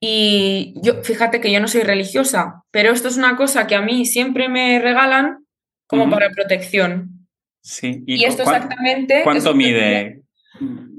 y 0.00 0.74
yo, 0.82 1.02
fíjate 1.02 1.40
que 1.40 1.50
yo 1.50 1.60
no 1.60 1.68
soy 1.68 1.82
religiosa, 1.82 2.64
pero 2.70 2.92
esto 2.92 3.08
es 3.08 3.16
una 3.16 3.36
cosa 3.36 3.66
que 3.66 3.74
a 3.74 3.80
mí 3.80 4.04
siempre 4.04 4.48
me 4.48 4.78
regalan 4.78 5.46
como 5.86 6.10
para 6.10 6.30
protección. 6.30 7.28
Sí. 7.62 8.04
Y, 8.06 8.24
esto 8.24 8.42
exactamente... 8.42 9.22
¿Cuánto 9.24 9.54
mide? 9.54 10.22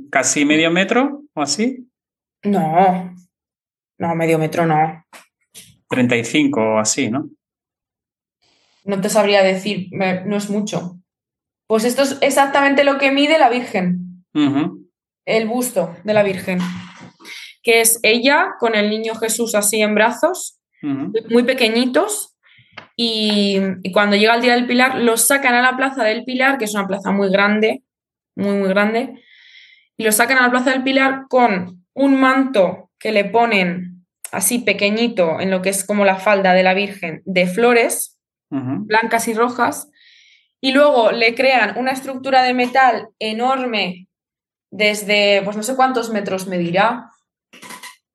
¿Casi 0.09 0.45
medio 0.45 0.71
metro 0.71 1.23
o 1.33 1.41
así? 1.41 1.87
No, 2.43 3.13
no, 3.97 4.15
medio 4.15 4.39
metro 4.39 4.65
no. 4.65 5.05
35 5.89 6.59
o 6.59 6.79
así, 6.79 7.09
¿no? 7.09 7.29
No 8.87 8.99
te 9.01 9.09
sabría 9.09 9.43
decir, 9.43 9.89
me- 9.91 10.23
no 10.25 10.35
es 10.37 10.49
mucho. 10.49 10.97
Pues 11.67 11.83
esto 11.83 12.01
es 12.03 12.17
exactamente 12.21 12.83
lo 12.83 12.97
que 12.97 13.11
mide 13.11 13.37
la 13.37 13.49
Virgen, 13.49 14.23
el 15.25 15.47
busto 15.47 15.95
de 16.05 16.13
la 16.13 16.23
Virgen, 16.23 16.59
que 17.61 17.81
es 17.81 17.99
ella 18.03 18.51
con 18.59 18.75
el 18.75 18.89
niño 18.89 19.13
Jesús 19.15 19.53
así 19.55 19.81
en 19.81 19.93
brazos, 19.93 20.59
muy 21.29 21.43
pequeñitos, 21.43 22.35
y, 22.95 23.57
y 23.83 23.91
cuando 23.91 24.15
llega 24.15 24.35
el 24.35 24.41
Día 24.41 24.55
del 24.55 24.67
Pilar 24.67 24.99
los 24.99 25.27
sacan 25.27 25.53
a 25.55 25.61
la 25.61 25.75
Plaza 25.75 26.03
del 26.03 26.23
Pilar, 26.23 26.57
que 26.57 26.65
es 26.65 26.73
una 26.73 26.87
plaza 26.87 27.11
muy 27.11 27.29
grande, 27.29 27.83
muy, 28.35 28.55
muy 28.55 28.69
grande, 28.69 29.21
y 29.97 30.03
los 30.03 30.15
sacan 30.15 30.37
a 30.37 30.43
la 30.43 30.51
Plaza 30.51 30.69
del 30.71 30.83
Pilar 30.83 31.23
con 31.27 31.85
un 31.93 32.19
manto 32.19 32.91
que 32.99 33.11
le 33.11 33.25
ponen 33.25 34.05
así 34.31 34.59
pequeñito 34.59 35.39
en 35.41 35.51
lo 35.51 35.61
que 35.61 35.69
es 35.69 35.83
como 35.83 36.05
la 36.05 36.17
falda 36.17 36.53
de 36.53 36.63
la 36.63 36.73
Virgen 36.73 37.21
de 37.25 37.47
flores, 37.47 38.16
Blancas 38.49 39.27
y 39.27 39.33
rojas, 39.33 39.89
y 40.61 40.71
luego 40.71 41.11
le 41.11 41.35
crean 41.35 41.77
una 41.77 41.91
estructura 41.91 42.43
de 42.43 42.53
metal 42.53 43.09
enorme 43.19 44.07
desde, 44.71 45.41
pues 45.43 45.55
no 45.55 45.63
sé 45.63 45.75
cuántos 45.75 46.09
metros 46.09 46.47
medirá, 46.47 47.11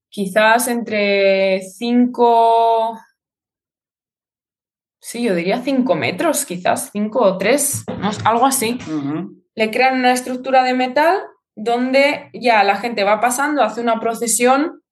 quizás 0.09 0.69
entre 0.69 1.63
5, 1.63 2.99
sí, 5.01 5.23
yo 5.23 5.35
diría 5.35 5.63
5 5.63 5.95
metros, 5.95 6.45
quizás 6.45 6.91
5 6.93 7.21
o 7.21 7.39
3, 7.39 7.85
algo 8.25 8.47
así. 8.47 8.79
Le 9.55 9.71
crean 9.71 9.99
una 9.99 10.13
estructura 10.13 10.63
de 10.63 10.75
metal 10.75 11.19
donde 11.55 12.31
ya 12.35 12.63
la 12.65 12.77
gente 12.77 13.05
va 13.05 13.21
pasando, 13.21 13.63
hace 13.63 13.81
una 13.81 14.01
procesión, 14.01 14.83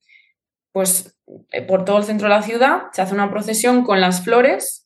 pues 0.72 1.18
eh, 1.50 1.62
por 1.62 1.84
todo 1.84 1.98
el 1.98 2.04
centro 2.04 2.28
de 2.28 2.34
la 2.34 2.42
ciudad, 2.42 2.84
se 2.92 3.02
hace 3.02 3.14
una 3.14 3.30
procesión 3.30 3.84
con 3.84 4.00
las 4.00 4.24
flores, 4.24 4.79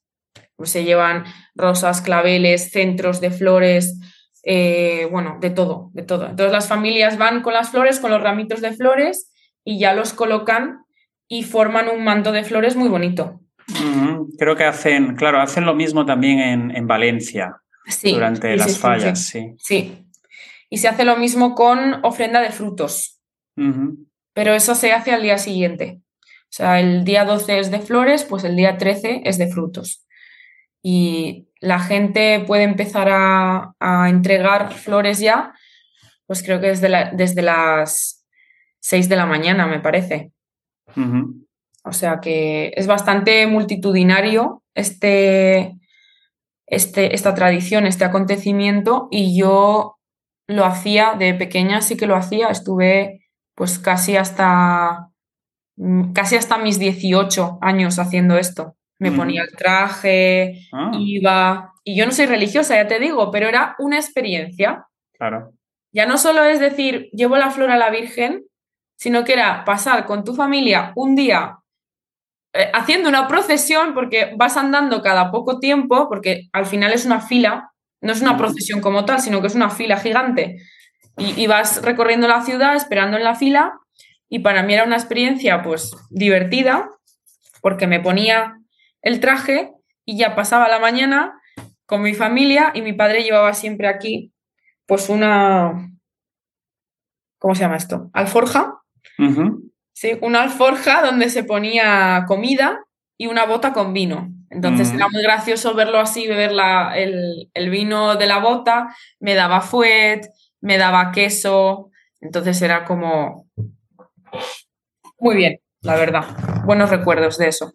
pues 0.56 0.70
se 0.70 0.84
llevan 0.84 1.24
rosas, 1.54 2.00
claveles, 2.00 2.70
centros 2.70 3.20
de 3.20 3.30
flores, 3.30 3.98
eh, 4.42 5.08
bueno, 5.10 5.38
de 5.40 5.50
todo, 5.50 5.90
de 5.92 6.02
todo. 6.02 6.26
Entonces 6.28 6.52
las 6.52 6.68
familias 6.68 7.18
van 7.18 7.42
con 7.42 7.54
las 7.54 7.70
flores, 7.70 8.00
con 8.00 8.10
los 8.10 8.22
ramitos 8.22 8.60
de 8.60 8.72
flores 8.72 9.32
y 9.64 9.78
ya 9.78 9.94
los 9.94 10.12
colocan 10.12 10.84
y 11.28 11.42
forman 11.42 11.88
un 11.88 12.04
manto 12.04 12.32
de 12.32 12.44
flores 12.44 12.76
muy 12.76 12.88
bonito. 12.88 13.40
Creo 14.38 14.56
que 14.56 14.64
hacen, 14.64 15.16
claro, 15.16 15.40
hacen 15.40 15.64
lo 15.64 15.74
mismo 15.74 16.04
también 16.04 16.38
en, 16.38 16.76
en 16.76 16.86
Valencia 16.86 17.56
Sí, 17.86 18.12
durante 18.12 18.56
las 18.56 18.72
sí, 18.72 18.78
fallas, 18.78 19.26
sí. 19.26 19.54
sí. 19.58 20.06
Y 20.70 20.78
se 20.78 20.88
hace 20.88 21.04
lo 21.04 21.16
mismo 21.16 21.54
con 21.54 22.04
ofrenda 22.04 22.40
de 22.40 22.50
frutos. 22.50 23.20
Pero 24.32 24.54
eso 24.54 24.74
se 24.74 24.92
hace 24.92 25.12
al 25.12 25.22
día 25.22 25.38
siguiente. 25.38 26.00
O 26.24 26.56
sea, 26.56 26.80
el 26.80 27.04
día 27.04 27.24
12 27.24 27.58
es 27.58 27.70
de 27.70 27.80
flores, 27.80 28.24
pues 28.24 28.44
el 28.44 28.56
día 28.56 28.78
13 28.78 29.22
es 29.24 29.38
de 29.38 29.48
frutos. 29.48 30.03
Y 30.86 31.48
la 31.60 31.78
gente 31.78 32.44
puede 32.46 32.64
empezar 32.64 33.08
a, 33.10 33.74
a 33.80 34.10
entregar 34.10 34.70
flores 34.74 35.18
ya, 35.18 35.54
pues 36.26 36.42
creo 36.42 36.60
que 36.60 36.66
desde, 36.66 36.90
la- 36.90 37.10
desde 37.10 37.40
las 37.40 38.26
6 38.80 39.08
de 39.08 39.16
la 39.16 39.24
mañana, 39.24 39.66
me 39.66 39.80
parece. 39.80 40.32
O 41.84 41.92
sea 41.94 42.20
que 42.20 42.72
es 42.76 42.86
bastante 42.86 43.46
multitudinario 43.46 44.62
este, 44.74 45.74
este, 46.66 47.14
esta 47.14 47.34
tradición, 47.34 47.86
este 47.86 48.04
acontecimiento, 48.04 49.08
y 49.10 49.38
yo 49.38 49.96
lo 50.46 50.66
hacía 50.66 51.14
de 51.18 51.32
pequeña, 51.32 51.80
sí 51.80 51.96
que 51.96 52.06
lo 52.06 52.16
hacía, 52.16 52.48
estuve 52.48 53.22
pues 53.54 53.78
casi 53.78 54.16
hasta 54.18 55.08
mm, 55.76 56.12
casi 56.12 56.36
hasta 56.36 56.58
mis 56.58 56.78
18 56.78 57.58
años 57.62 57.98
haciendo 57.98 58.36
esto. 58.36 58.76
Me 58.98 59.10
ponía 59.12 59.42
el 59.42 59.50
traje, 59.56 60.60
Ah, 60.72 60.92
iba, 60.98 61.72
y 61.84 61.96
yo 61.96 62.06
no 62.06 62.12
soy 62.12 62.26
religiosa, 62.26 62.76
ya 62.76 62.86
te 62.86 62.98
digo, 62.98 63.30
pero 63.30 63.48
era 63.48 63.74
una 63.78 63.96
experiencia. 63.98 64.86
claro. 65.18 65.52
Ya 65.92 66.06
no 66.06 66.18
solo 66.18 66.42
es 66.42 66.58
decir, 66.58 67.08
llevo 67.12 67.36
la 67.36 67.50
flor 67.52 67.70
a 67.70 67.76
la 67.76 67.88
Virgen, 67.90 68.42
sino 68.96 69.22
que 69.22 69.32
era 69.34 69.64
pasar 69.64 70.06
con 70.06 70.24
tu 70.24 70.34
familia 70.34 70.92
un 70.96 71.14
día 71.14 71.58
eh, 72.52 72.68
haciendo 72.74 73.08
una 73.08 73.28
procesión, 73.28 73.94
porque 73.94 74.32
vas 74.36 74.56
andando 74.56 75.02
cada 75.02 75.30
poco 75.30 75.60
tiempo, 75.60 76.08
porque 76.08 76.48
al 76.52 76.66
final 76.66 76.92
es 76.92 77.04
una 77.06 77.20
fila, 77.20 77.70
no 78.00 78.12
es 78.12 78.20
una 78.22 78.36
procesión 78.36 78.80
como 78.80 79.04
tal, 79.04 79.20
sino 79.20 79.40
que 79.40 79.46
es 79.46 79.54
una 79.54 79.70
fila 79.70 79.96
gigante. 79.98 80.56
Y, 81.16 81.40
y 81.40 81.46
vas 81.46 81.80
recorriendo 81.82 82.26
la 82.26 82.42
ciudad, 82.42 82.74
esperando 82.74 83.16
en 83.16 83.22
la 83.24 83.36
fila, 83.36 83.74
y 84.28 84.40
para 84.40 84.64
mí 84.64 84.74
era 84.74 84.82
una 84.84 84.96
experiencia 84.96 85.62
pues 85.62 85.92
divertida, 86.10 86.90
porque 87.60 87.86
me 87.86 88.00
ponía 88.00 88.58
el 89.04 89.20
traje 89.20 89.72
y 90.04 90.18
ya 90.18 90.34
pasaba 90.34 90.68
la 90.68 90.78
mañana 90.80 91.40
con 91.86 92.02
mi 92.02 92.14
familia 92.14 92.72
y 92.74 92.82
mi 92.82 92.92
padre 92.92 93.22
llevaba 93.22 93.54
siempre 93.54 93.86
aquí 93.88 94.32
pues 94.86 95.08
una, 95.08 95.90
¿cómo 97.38 97.54
se 97.54 97.62
llama 97.62 97.76
esto? 97.76 98.10
Alforja. 98.12 98.80
¿sí? 99.92 100.18
Una 100.22 100.42
alforja 100.42 101.02
donde 101.02 101.30
se 101.30 101.44
ponía 101.44 102.24
comida 102.26 102.84
y 103.16 103.26
una 103.28 103.44
bota 103.46 103.72
con 103.72 103.92
vino. 103.92 104.28
Entonces 104.50 104.92
Mm. 104.92 104.96
era 104.96 105.08
muy 105.08 105.22
gracioso 105.22 105.74
verlo 105.74 105.98
así, 106.00 106.26
beber 106.26 106.52
la- 106.52 106.96
el, 106.98 107.50
el 107.54 107.70
vino 107.70 108.16
de 108.16 108.26
la 108.26 108.38
bota, 108.38 108.94
me 109.20 109.34
daba 109.34 109.60
fuet, 109.60 110.22
me 110.60 110.78
daba 110.78 111.12
queso, 111.12 111.90
entonces 112.20 112.60
era 112.62 112.84
como 112.84 113.46
muy 115.18 115.36
bien, 115.36 115.60
la 115.80 115.96
verdad. 115.96 116.24
Buenos 116.64 116.90
recuerdos 116.90 117.38
de 117.38 117.48
eso. 117.48 117.72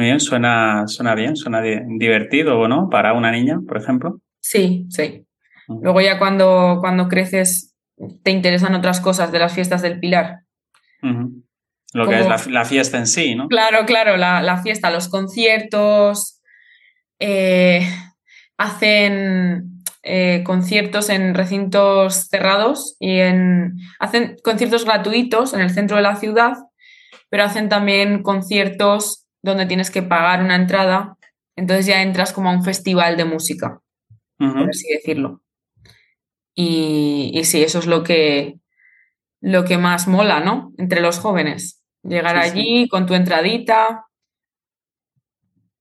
Muy 0.00 0.06
bien, 0.06 0.20
suena, 0.20 0.88
suena 0.88 1.14
bien, 1.14 1.36
suena 1.36 1.60
di- 1.60 1.78
divertido, 1.98 2.66
¿no? 2.66 2.88
Para 2.88 3.12
una 3.12 3.30
niña, 3.30 3.60
por 3.68 3.76
ejemplo. 3.76 4.18
Sí, 4.40 4.86
sí. 4.88 5.26
Mm. 5.68 5.82
Luego 5.82 6.00
ya 6.00 6.18
cuando, 6.18 6.78
cuando 6.80 7.06
creces 7.06 7.76
te 8.22 8.30
interesan 8.30 8.74
otras 8.74 9.02
cosas 9.02 9.30
de 9.30 9.40
las 9.40 9.52
fiestas 9.52 9.82
del 9.82 10.00
Pilar. 10.00 10.38
Lo 11.92 12.08
que 12.08 12.18
es 12.18 12.46
la 12.46 12.64
fiesta 12.64 12.96
en 12.96 13.06
sí, 13.06 13.34
¿no? 13.34 13.48
Claro, 13.48 13.84
claro, 13.84 14.16
la, 14.16 14.40
la 14.40 14.62
fiesta, 14.62 14.90
los 14.90 15.10
conciertos, 15.10 16.40
eh, 17.18 17.86
hacen 18.56 19.82
eh, 20.02 20.42
conciertos 20.46 21.10
en 21.10 21.34
recintos 21.34 22.28
cerrados 22.30 22.96
y 23.00 23.18
en, 23.18 23.76
hacen 23.98 24.36
conciertos 24.42 24.86
gratuitos 24.86 25.52
en 25.52 25.60
el 25.60 25.68
centro 25.68 25.98
de 25.98 26.04
la 26.04 26.16
ciudad, 26.16 26.54
pero 27.28 27.44
hacen 27.44 27.68
también 27.68 28.22
conciertos 28.22 29.26
donde 29.42 29.66
tienes 29.66 29.90
que 29.90 30.02
pagar 30.02 30.42
una 30.42 30.56
entrada, 30.56 31.16
entonces 31.56 31.86
ya 31.86 32.02
entras 32.02 32.32
como 32.32 32.50
a 32.50 32.52
un 32.52 32.64
festival 32.64 33.16
de 33.16 33.24
música, 33.24 33.80
por 34.38 34.70
así 34.70 34.88
decirlo. 34.92 35.42
Y, 36.54 37.30
y 37.34 37.44
sí, 37.44 37.62
eso 37.62 37.78
es 37.78 37.86
lo 37.86 38.02
que, 38.02 38.58
lo 39.40 39.64
que 39.64 39.78
más 39.78 40.08
mola, 40.08 40.40
¿no? 40.40 40.72
Entre 40.78 41.00
los 41.00 41.18
jóvenes. 41.18 41.82
Llegar 42.02 42.42
Sí, 42.44 42.50
sí. 42.50 42.58
allí 42.58 42.88
con 42.88 43.06
tu 43.06 43.14
entradita. 43.14 44.06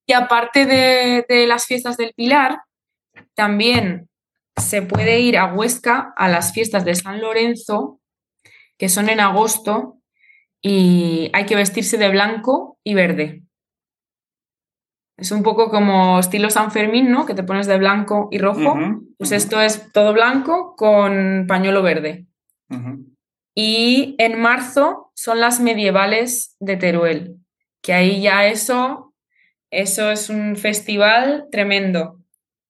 Y 0.05 0.13
aparte 0.13 0.65
de, 0.65 1.25
de 1.27 1.47
las 1.47 1.65
fiestas 1.65 1.97
del 1.97 2.13
Pilar, 2.15 2.61
también 3.35 4.09
se 4.57 4.81
puede 4.81 5.19
ir 5.19 5.37
a 5.37 5.53
Huesca 5.53 6.13
a 6.15 6.27
las 6.27 6.53
fiestas 6.53 6.83
de 6.85 6.95
San 6.95 7.21
Lorenzo, 7.21 7.99
que 8.77 8.89
son 8.89 9.09
en 9.09 9.19
agosto, 9.19 9.97
y 10.61 11.29
hay 11.33 11.45
que 11.45 11.55
vestirse 11.55 11.97
de 11.97 12.09
blanco 12.09 12.77
y 12.83 12.93
verde. 12.93 13.43
Es 15.19 15.31
un 15.31 15.43
poco 15.43 15.69
como 15.69 16.19
estilo 16.19 16.49
San 16.49 16.71
Fermín, 16.71 17.11
¿no? 17.11 17.25
Que 17.25 17.33
te 17.33 17.43
pones 17.43 17.67
de 17.67 17.77
blanco 17.77 18.29
y 18.31 18.37
rojo. 18.37 18.77
Pues 19.17 19.33
esto 19.33 19.59
es 19.59 19.91
todo 19.91 20.13
blanco 20.13 20.75
con 20.77 21.45
pañuelo 21.47 21.81
verde. 21.83 22.25
Y 23.53 24.15
en 24.17 24.39
marzo 24.39 25.11
son 25.15 25.41
las 25.41 25.59
medievales 25.59 26.55
de 26.61 26.77
Teruel, 26.77 27.35
que 27.81 27.93
ahí 27.93 28.21
ya 28.21 28.45
eso, 28.47 29.13
eso 29.69 30.11
es 30.11 30.29
un 30.29 30.55
festival 30.55 31.47
tremendo. 31.51 32.21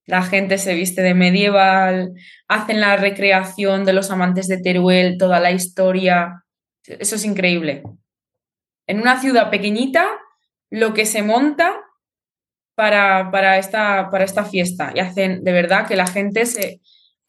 La 0.07 0.23
gente 0.23 0.57
se 0.57 0.73
viste 0.73 1.03
de 1.03 1.13
medieval, 1.13 2.13
hacen 2.47 2.81
la 2.81 2.97
recreación 2.97 3.85
de 3.85 3.93
los 3.93 4.09
amantes 4.09 4.47
de 4.47 4.57
Teruel, 4.57 5.19
toda 5.19 5.39
la 5.39 5.51
historia. 5.51 6.45
Eso 6.83 7.15
es 7.15 7.25
increíble. 7.25 7.83
En 8.87 8.99
una 9.01 9.19
ciudad 9.19 9.51
pequeñita, 9.51 10.07
lo 10.71 10.95
que 10.95 11.05
se 11.05 11.21
monta 11.21 11.75
para, 12.79 13.29
para 13.29 13.57
esta, 13.57 14.09
para 14.09 14.23
esta 14.23 14.45
fiesta. 14.45 14.93
Y 14.95 15.01
hacen 15.01 15.43
de 15.43 15.51
verdad 15.51 15.85
que 15.85 15.97
la 15.97 16.07
gente 16.07 16.45
se 16.45 16.79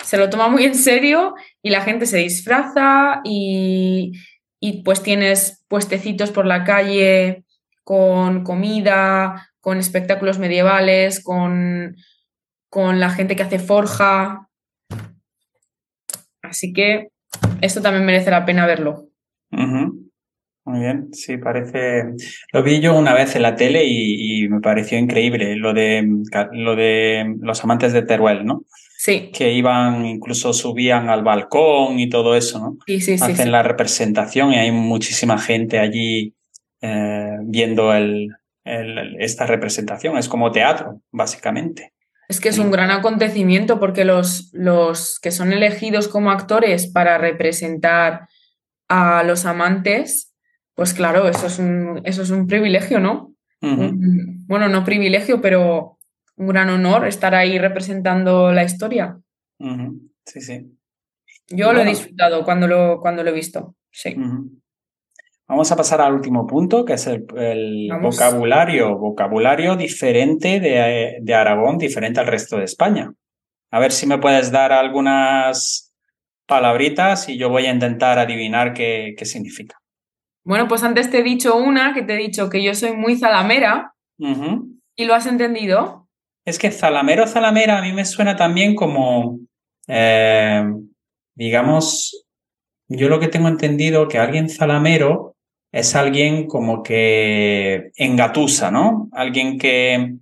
se 0.05 0.17
lo 0.17 0.31
toma 0.31 0.49
muy 0.49 0.65
en 0.65 0.75
serio 0.75 1.35
y 1.63 1.71
la 1.71 1.83
gente 1.83 2.07
se 2.07 2.19
disfraza 2.19 3.21
y, 3.25 4.13
y 4.59 4.83
pues 4.83 5.03
tienes 5.03 5.65
puestecitos 5.69 6.31
por 6.31 6.47
la 6.47 6.65
calle 6.65 7.45
con 7.85 8.45
comida, 8.45 9.51
con 9.61 9.79
espectáculos 9.79 10.39
medievales, 10.39 11.23
con, 11.23 11.97
con 12.69 13.01
la 13.01 13.11
gente 13.11 13.37
que 13.37 13.43
hace 13.43 13.59
forja. 13.59 14.49
Así 16.43 16.73
que 16.73 17.09
esto 17.61 17.83
también 17.83 18.07
merece 18.07 18.31
la 18.31 18.47
pena 18.47 18.67
verlo. 18.67 19.09
Muy 20.65 20.81
bien, 20.81 21.09
sí, 21.13 21.39
parece. 21.39 22.05
Lo 22.53 22.63
vi 22.63 22.81
yo 22.81 22.97
una 22.97 23.15
vez 23.15 23.35
en 23.35 23.43
la 23.43 23.57
tele 23.57 23.85
y, 23.87 24.49
me 24.49 24.61
pareció 24.61 24.99
increíble 24.99 25.57
lo 25.57 25.73
de 25.73 26.07
lo 26.53 26.77
de 26.77 27.35
los 27.41 27.65
amantes 27.65 27.93
de 27.93 28.03
Teruel, 28.03 28.45
¿no? 28.45 28.65
Sí. 28.99 29.31
Que 29.33 29.53
iban, 29.53 30.05
incluso 30.05 30.53
subían 30.53 31.09
al 31.09 31.23
balcón 31.23 31.99
y 31.99 32.11
todo 32.11 32.37
eso, 32.37 32.59
¿no? 32.59 32.77
Sí, 32.87 33.01
sí, 33.01 33.17
sí. 33.17 33.25
Hacen 33.25 33.51
la 33.51 33.63
representación 33.63 34.53
y 34.53 34.57
hay 34.57 34.71
muchísima 34.71 35.39
gente 35.39 35.79
allí 35.79 36.35
eh, 36.83 37.39
viendo 37.43 37.95
el, 37.95 38.29
esta 38.65 39.47
representación. 39.47 40.19
Es 40.19 40.29
como 40.29 40.53
teatro, 40.53 41.01
básicamente. 41.11 41.95
Es 42.29 42.41
que 42.41 42.51
es 42.51 42.59
un 42.59 42.71
gran 42.71 42.91
acontecimiento 42.91 43.81
porque 43.81 44.05
los, 44.05 44.51
los 44.53 45.19
que 45.19 45.31
son 45.33 45.53
elegidos 45.53 46.07
como 46.07 46.31
actores 46.31 46.87
para 46.87 47.19
representar 47.19 48.29
a 48.89 49.23
los 49.25 49.47
amantes, 49.47 50.30
pues 50.75 50.95
claro, 50.95 51.29
eso 51.29 51.47
es 51.47 51.59
un, 51.59 52.01
eso 52.05 52.23
es 52.23 52.31
un 52.31 52.47
privilegio, 52.47 53.01
¿no? 53.01 53.35
bueno, 53.63 54.69
no 54.69 54.85
privilegio, 54.85 55.43
pero 55.43 55.99
un 56.37 56.49
gran 56.49 56.71
honor 56.71 57.07
estar 57.07 57.35
ahí 57.35 57.59
representando 57.59 58.53
la 58.53 58.65
historia. 58.65 59.19
Sí, 60.25 60.41
sí. 60.41 60.79
Yo 61.49 61.73
lo 61.73 61.81
he 61.81 61.85
disfrutado 61.85 62.43
cuando 62.45 62.67
lo, 62.67 63.01
cuando 63.01 63.23
lo 63.23 63.31
he 63.31 63.35
visto, 63.35 63.75
sí. 63.91 64.17
Vamos 65.51 65.73
a 65.73 65.77
pasar 65.77 66.01
al 66.01 66.15
último 66.15 66.47
punto, 66.47 66.85
que 66.85 66.93
es 66.93 67.09
el, 67.09 67.27
vocabulario, 68.01 68.97
vocabulario 68.97 69.75
diferente 69.75 70.61
de, 70.61 71.35
Aragón, 71.35 71.77
diferente 71.77 72.21
al 72.21 72.29
resto 72.29 72.57
de 72.57 72.67
España. 72.67 73.13
A 73.73 73.81
ver 73.81 73.91
si 73.91 74.07
me 74.07 74.19
puedes 74.19 74.53
dar 74.53 74.71
algunas 74.71 75.93
palabritas 76.47 77.29
y 77.29 77.37
yo 77.37 77.49
voy 77.49 77.67
a 77.67 77.73
intentar 77.73 78.21
adivinar 78.21 78.75
qué, 78.75 79.17
significa. 79.25 79.80
Bueno, 80.45 80.69
pues 80.69 80.83
antes 80.83 81.11
te 81.11 81.19
he 81.19 81.23
dicho 81.23 81.57
una, 81.57 81.95
que 81.95 82.03
te 82.03 82.15
he 82.15 82.19
dicho 82.19 82.49
que 82.49 82.63
yo 82.63 82.75
soy 82.75 82.93
muy 82.93 83.17
zalamera. 83.17 83.95
¿Y 84.97 85.05
lo 85.05 85.15
has 85.15 85.27
entendido? 85.27 86.09
Es 86.45 86.59
que 86.59 86.71
zalamero, 86.71 87.27
zalamera, 87.27 87.79
a 87.79 87.83
mí 87.83 87.93
me 87.93 88.05
suena 88.05 88.37
también 88.37 88.75
como, 88.75 89.39
eh, 89.89 90.65
digamos, 91.35 92.27
yo 92.89 93.09
lo 93.09 93.21
que 93.21 93.29
tengo 93.29 93.49
entendido 93.49 94.09
que 94.09 94.19
alguien 94.19 94.49
zalamero 94.49 95.37
es 95.73 95.95
alguien 95.95 96.47
como 96.47 96.83
que 96.83 97.93
engatusa, 97.97 98.71
¿no? 98.71 99.09
Alguien 99.13 99.59
que, 99.59 100.17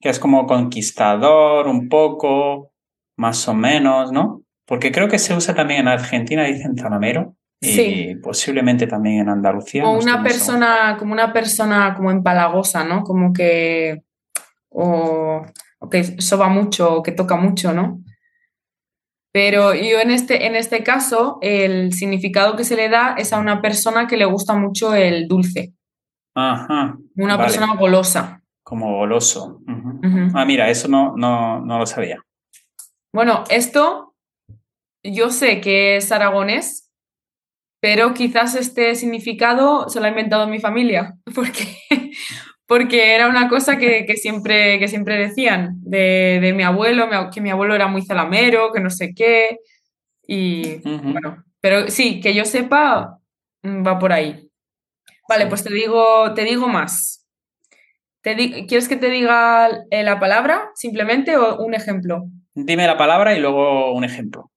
es 0.00 0.18
como 0.18 0.46
conquistador 0.46 1.66
un 1.66 1.88
poco, 1.88 2.72
más 3.16 3.48
o 3.48 3.54
menos, 3.54 4.12
¿no? 4.12 4.42
Porque 4.66 4.92
creo 4.92 5.08
que 5.08 5.18
se 5.18 5.34
usa 5.34 5.54
también 5.54 5.80
en 5.80 5.88
Argentina, 5.88 6.44
dicen 6.44 6.76
zalamero. 6.76 7.34
Y 7.60 8.14
posiblemente 8.16 8.86
también 8.86 9.20
en 9.20 9.28
Andalucía. 9.28 9.84
O 9.84 9.98
una 9.98 10.22
persona, 10.22 10.96
como 10.98 11.12
una 11.12 11.32
persona 11.32 11.94
como 11.94 12.10
empalagosa, 12.10 12.84
¿no? 12.84 13.02
Como 13.02 13.32
que. 13.32 14.02
O, 14.70 15.42
o 15.78 15.88
que 15.90 16.04
soba 16.20 16.48
mucho, 16.48 16.96
o 16.96 17.02
que 17.02 17.12
toca 17.12 17.36
mucho, 17.36 17.72
¿no? 17.72 18.00
Pero 19.32 19.74
yo 19.74 20.00
en 20.00 20.10
este, 20.10 20.46
en 20.46 20.56
este 20.56 20.82
caso, 20.82 21.38
el 21.40 21.92
significado 21.92 22.56
que 22.56 22.64
se 22.64 22.76
le 22.76 22.88
da 22.88 23.14
es 23.16 23.32
a 23.32 23.38
una 23.38 23.60
persona 23.60 24.06
que 24.06 24.16
le 24.16 24.24
gusta 24.24 24.54
mucho 24.54 24.94
el 24.94 25.28
dulce. 25.28 25.74
Ajá. 26.34 26.96
Una 27.16 27.38
persona 27.38 27.74
golosa. 27.76 28.42
Como 28.62 28.96
goloso. 28.96 29.60
Ah, 30.34 30.44
mira, 30.44 30.68
eso 30.68 30.88
no, 30.88 31.14
no, 31.16 31.60
no 31.60 31.78
lo 31.78 31.86
sabía. 31.86 32.24
Bueno, 33.12 33.44
esto 33.50 34.14
yo 35.02 35.30
sé 35.30 35.60
que 35.60 35.96
es 35.96 36.12
aragonés, 36.12 36.89
pero 37.80 38.14
quizás 38.14 38.54
este 38.54 38.94
significado 38.94 39.88
se 39.88 40.00
lo 40.00 40.06
ha 40.06 40.10
inventado 40.10 40.46
mi 40.46 40.60
familia, 40.60 41.14
porque 41.34 41.66
porque 42.70 43.16
era 43.16 43.26
una 43.26 43.48
cosa 43.48 43.78
que, 43.78 44.06
siempre, 44.16 44.78
que 44.78 44.86
siempre 44.86 45.18
decían 45.18 45.80
de, 45.82 46.52
mi 46.54 46.62
abuelo, 46.62 47.08
que 47.34 47.40
mi 47.40 47.50
abuelo 47.50 47.74
era 47.74 47.88
muy 47.88 48.02
zalamero, 48.02 48.70
que 48.72 48.78
no 48.78 48.90
sé 48.90 49.12
qué. 49.12 49.58
Y 50.24 50.76
bueno, 50.84 51.42
pero 51.60 51.88
sí, 51.88 52.20
que 52.20 52.32
yo 52.32 52.44
sepa, 52.44 53.18
mm, 53.64 53.84
va 53.84 53.98
por 53.98 54.12
ahí. 54.12 54.48
Vale, 55.28 55.46
pues 55.48 55.64
te 55.64 55.74
digo, 55.74 56.32
te 56.34 56.44
digo 56.44 56.68
más. 56.68 57.26
Te 58.22 58.36
¿Quieres 58.68 58.88
que 58.88 58.96
te 58.96 59.10
diga 59.10 59.68
eh, 59.90 60.04
la 60.04 60.20
palabra 60.20 60.70
simplemente 60.76 61.36
o 61.36 61.56
un 61.64 61.74
ejemplo? 61.74 62.26
Dime 62.54 62.86
la 62.86 62.96
palabra 62.96 63.36
y 63.36 63.40
luego 63.40 63.92
un 63.92 64.04
ejemplo. 64.04 64.48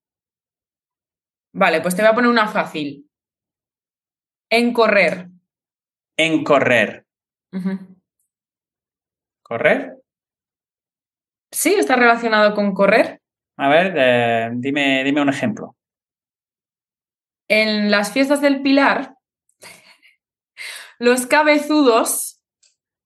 Vale, 1.52 1.82
pues 1.82 1.96
te 1.96 2.04
voy 2.04 2.12
a 2.12 2.14
poner 2.14 2.30
una 2.30 2.48
fácil. 2.48 3.10
Encorrer. 4.56 5.30
Encorrer. 6.16 7.08
¿Correr? 9.42 9.98
Sí, 11.52 11.74
está 11.74 11.96
relacionado 11.96 12.54
con 12.54 12.76
correr. 12.76 13.20
A 13.58 13.68
ver, 13.68 13.94
eh, 13.98 14.52
dime, 14.54 15.04
dime 15.04 15.24
un 15.24 15.30
ejemplo. 15.30 15.76
En 17.48 17.90
las 17.90 18.14
fiestas 18.14 18.42
del 18.42 18.62
Pilar, 18.62 19.16
los 21.00 21.26
cabezudos, 21.26 22.40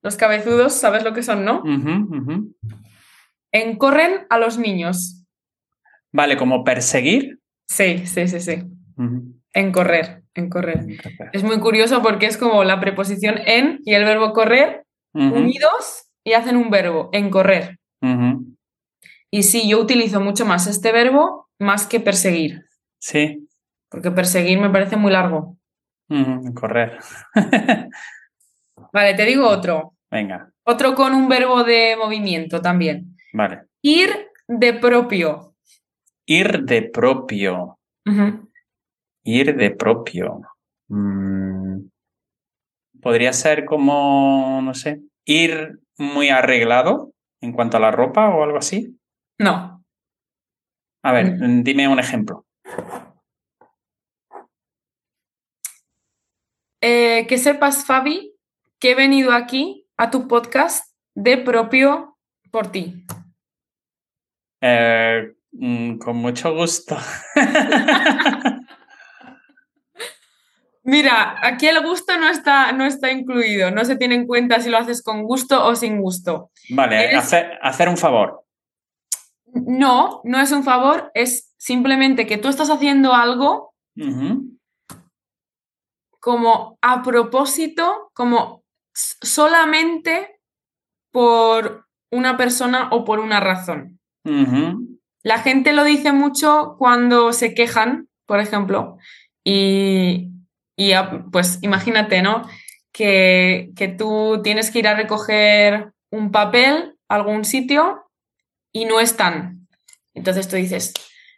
los 0.01 0.17
cabezudos, 0.17 0.73
¿sabes 0.73 1.05
lo 1.05 1.13
que 1.13 1.23
son, 1.23 1.45
no? 1.45 1.63
Encorren 3.53 4.27
a 4.29 4.37
los 4.37 4.57
niños. 4.57 5.25
Vale, 6.11 6.35
como 6.35 6.65
perseguir. 6.65 7.39
Sí, 7.69 8.05
sí, 8.05 8.27
sí, 8.27 8.41
sí. 8.41 8.63
Encorrer, 9.53 10.25
encorrer. 10.39 10.85
Es 11.33 11.43
muy 11.43 11.59
curioso 11.59 12.01
porque 12.01 12.25
es 12.25 12.37
como 12.37 12.63
la 12.63 12.79
preposición 12.79 13.39
en 13.45 13.79
y 13.85 13.93
el 13.93 14.05
verbo 14.05 14.33
correr 14.33 14.83
unidos 15.13 16.09
y 16.23 16.33
hacen 16.33 16.57
un 16.57 16.69
verbo, 16.69 17.09
en 17.11 17.29
correr. 17.29 17.79
Y 19.31 19.43
sí, 19.43 19.67
yo 19.67 19.79
utilizo 19.79 20.21
mucho 20.21 20.45
más 20.45 20.67
este 20.67 20.91
verbo 20.91 21.49
más 21.59 21.87
que 21.87 21.99
perseguir. 21.99 22.65
Sí. 22.99 23.47
Porque 23.89 24.11
perseguir 24.11 24.59
me 24.59 24.69
parece 24.69 24.95
muy 24.95 25.11
largo. 25.11 25.57
correr. 26.53 26.99
vale, 28.93 29.13
te 29.15 29.25
digo 29.25 29.47
otro. 29.47 29.93
Venga. 30.09 30.51
Otro 30.63 30.95
con 30.95 31.13
un 31.13 31.27
verbo 31.27 31.63
de 31.63 31.95
movimiento 31.97 32.61
también. 32.61 33.15
Vale. 33.33 33.63
Ir 33.81 34.29
de 34.47 34.73
propio. 34.73 35.55
Ir 36.25 36.63
de 36.63 36.83
propio. 36.83 37.79
Ir 39.27 39.57
de 39.57 39.71
propio. 39.71 40.39
Mm. 40.87 41.89
Podría 43.01 43.33
ser 43.33 43.65
como, 43.65 44.61
no 44.63 44.73
sé, 44.73 45.01
ir 45.25 45.81
muy 45.97 46.29
arreglado 46.29 47.11
en 47.41 47.51
cuanto 47.51 47.75
a 47.75 47.81
la 47.81 47.91
ropa 47.91 48.29
o 48.29 48.41
algo 48.41 48.57
así? 48.57 48.97
No. 49.37 49.83
A 51.03 51.11
ver, 51.11 51.25
mm. 51.25 51.63
dime 51.63 51.89
un 51.89 51.99
ejemplo. 51.99 52.45
Eh, 56.81 57.27
que 57.27 57.37
sepas, 57.37 57.85
Fabi, 57.85 58.33
que 58.79 58.91
he 58.91 58.95
venido 58.95 59.33
aquí 59.33 59.89
a 59.97 60.09
tu 60.09 60.29
podcast 60.29 60.85
de 61.15 61.37
propio 61.37 62.17
por 62.49 62.71
ti. 62.71 63.05
Eh, 64.61 65.33
mm, 65.51 65.97
con 65.97 66.15
mucho 66.15 66.55
gusto. 66.55 66.95
Mira, 70.87 71.35
aquí 71.43 71.67
el 71.67 71.83
gusto 71.83 72.17
no 72.17 72.29
está, 72.29 72.71
no 72.71 72.85
está 72.85 73.11
incluido, 73.11 73.71
no 73.71 73.83
se 73.83 73.97
tiene 73.97 74.15
en 74.15 74.25
cuenta 74.25 74.61
si 74.61 74.69
lo 74.69 74.77
haces 74.77 75.03
con 75.03 75.23
gusto 75.23 75.65
o 75.65 75.75
sin 75.75 75.99
gusto. 75.99 76.49
Vale, 76.69 77.13
hacer, 77.13 77.89
un 77.89 77.97
favor. 77.97 78.45
No, 79.51 80.21
no 80.23 80.39
es 80.39 80.53
un 80.53 80.63
favor, 80.63 81.11
es 81.13 81.53
simplemente 81.57 82.25
que 82.25 82.37
tú 82.37 82.47
estás 82.47 82.69
haciendo 82.69 83.13
algo 83.13 83.73
como 86.21 86.77
a 86.81 87.03
propósito, 87.03 88.09
como 88.13 88.63
solamente 88.93 90.39
por 91.11 91.85
una 92.11 92.37
persona 92.37 92.87
o 92.93 93.03
por 93.03 93.19
una 93.19 93.41
razón. 93.41 93.99
La 95.21 95.39
gente 95.39 95.73
lo 95.73 95.83
dice 95.83 96.13
mucho 96.13 96.75
cuando 96.77 97.33
se 97.33 97.53
quejan, 97.53 98.07
por 98.25 98.39
ejemplo, 98.39 98.97
y, 99.43 100.31
y 100.77 100.93
pues 101.31 101.57
imagínate, 101.63 102.21
¿no? 102.21 102.47
Que, 102.93 103.71
tú 103.97 104.41
tienes 104.43 104.71
que 104.71 104.79
ir 104.79 104.87
a 104.87 104.95
recoger 104.95 105.91
un 106.11 106.31
papel 106.31 106.95
a 107.09 107.15
algún 107.15 107.43
sitio 107.45 108.03
y 108.71 108.85
no 108.85 108.99
están. 108.99 109.67
Entonces 110.13 110.47
tú 110.47 110.55
dices, 110.55 110.93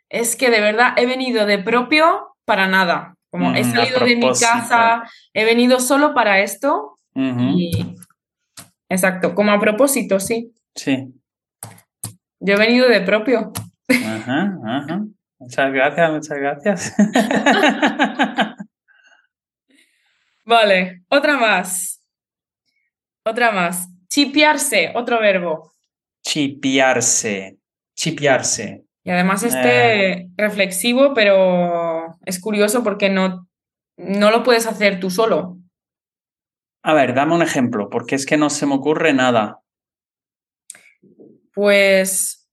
es 0.10 0.36
que 0.36 0.50
de 0.50 0.62
verdad 0.62 0.94
he 0.98 1.06
venido 1.06 1.46
de 1.46 1.58
propio 1.58 2.36
para 2.46 2.68
nada. 2.68 3.16
Como 3.32 3.54
he 3.56 3.62
Mm, 3.64 3.72
salido 3.72 4.00
de 4.06 4.16
mi 4.16 4.28
casa, 4.28 5.04
he 5.34 5.46
venido 5.46 5.80
solo 5.80 6.14
para 6.14 6.40
esto. 6.42 7.00
Y- 7.16 7.96
Exacto, 8.90 9.36
como 9.36 9.52
a 9.52 9.60
propósito, 9.60 10.20
sí. 10.20 10.52
Sí. 10.76 11.14
Yo 12.40 12.56
he 12.56 12.58
venido 12.58 12.88
de 12.90 13.02
propio. 13.02 13.52
Ajá, 13.88 14.58
ajá. 14.66 15.06
Muchas 15.38 15.72
gracias, 15.72 16.12
muchas 16.12 16.38
gracias. 16.38 16.96
Vale, 20.50 21.04
otra 21.10 21.38
más. 21.38 22.04
Otra 23.24 23.52
más. 23.52 23.88
Chipearse, 24.08 24.92
otro 24.96 25.20
verbo. 25.20 25.74
Chipiarse. 26.26 27.60
Chipiarse. 27.96 28.84
Y 29.04 29.12
además 29.12 29.44
este 29.44 30.28
reflexivo, 30.38 31.14
pero 31.14 32.18
es 32.26 32.42
curioso 32.42 32.82
porque 32.84 33.12
no, 33.12 33.48
no 33.98 34.32
lo 34.32 34.42
puedes 34.42 34.66
hacer 34.66 35.00
tú 35.00 35.12
solo. 35.12 35.60
A 36.82 36.96
ver, 36.96 37.14
dame 37.14 37.36
un 37.36 37.44
ejemplo, 37.44 37.88
porque 37.92 38.16
es 38.16 38.26
que 38.26 38.38
no 38.38 38.50
se 38.50 38.66
me 38.66 38.74
ocurre 38.74 39.14
nada. 39.14 39.60
Pues 41.54 42.50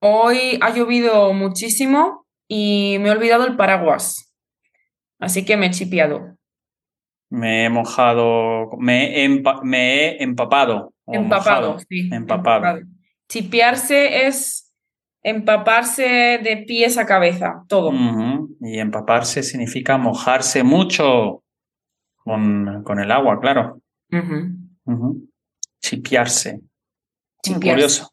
hoy 0.00 0.58
ha 0.62 0.70
llovido 0.70 1.34
muchísimo 1.34 2.26
y 2.48 2.96
me 3.00 3.10
he 3.10 3.12
olvidado 3.12 3.46
el 3.46 3.56
paraguas. 3.56 4.33
Así 5.20 5.44
que 5.44 5.56
me 5.56 5.66
he 5.66 5.70
chipeado. 5.70 6.36
Me 7.30 7.64
he 7.64 7.68
mojado, 7.70 8.70
me 8.78 9.22
he, 9.22 9.26
empa- 9.28 9.62
me 9.62 10.08
he 10.10 10.22
empapado. 10.22 10.92
Empapado, 11.06 11.68
mojado. 11.72 11.84
sí. 11.88 12.08
Empapado. 12.12 12.80
Chipearse 13.28 14.26
es 14.26 14.72
empaparse 15.22 16.38
de 16.42 16.64
pies 16.66 16.98
a 16.98 17.06
cabeza, 17.06 17.64
todo. 17.68 17.92
Y 18.60 18.78
empaparse 18.78 19.42
significa 19.42 19.96
mojarse 19.96 20.62
mucho 20.62 21.42
con, 22.16 22.82
con 22.84 23.00
el 23.00 23.10
agua, 23.10 23.40
claro. 23.40 23.80
Chipiarse. 25.82 26.60
Chipearse. 27.42 27.70
Curioso. 27.70 28.10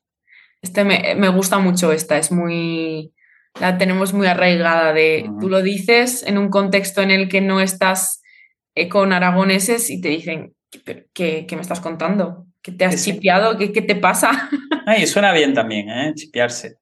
Este 0.62 0.84
me, 0.84 1.16
me 1.16 1.30
gusta 1.30 1.60
mucho 1.60 1.92
esta, 1.92 2.18
es 2.18 2.32
muy, 2.32 3.14
la 3.60 3.78
tenemos 3.78 4.14
muy 4.14 4.28
arraigada 4.28 4.94
de, 4.94 5.30
tú 5.40 5.50
lo 5.50 5.62
dices 5.62 6.24
en 6.24 6.38
un 6.38 6.50
contexto 6.50 7.02
en 7.02 7.12
el 7.12 7.28
que 7.30 7.42
no 7.42 7.60
estás 7.62 8.22
eh, 8.76 8.88
con 8.88 9.12
aragoneses 9.14 9.90
y 9.90 10.00
te 10.02 10.10
dicen, 10.10 10.56
"¿Pero 10.86 11.04
¿qué, 11.14 11.46
qué 11.48 11.56
me 11.56 11.62
estás 11.62 11.82
contando? 11.82 12.46
¿Qué 12.62 12.72
te 12.72 12.86
has 12.86 13.00
Sí, 13.02 13.14
chipeado? 13.14 13.58
¿Qué, 13.58 13.72
qué 13.74 13.82
te 13.82 13.96
pasa? 13.96 14.50
Ay, 14.86 15.06
suena 15.08 15.34
bien 15.34 15.54
también, 15.54 15.90
¿eh? 15.90 16.14
Chipiarse. 16.16 16.78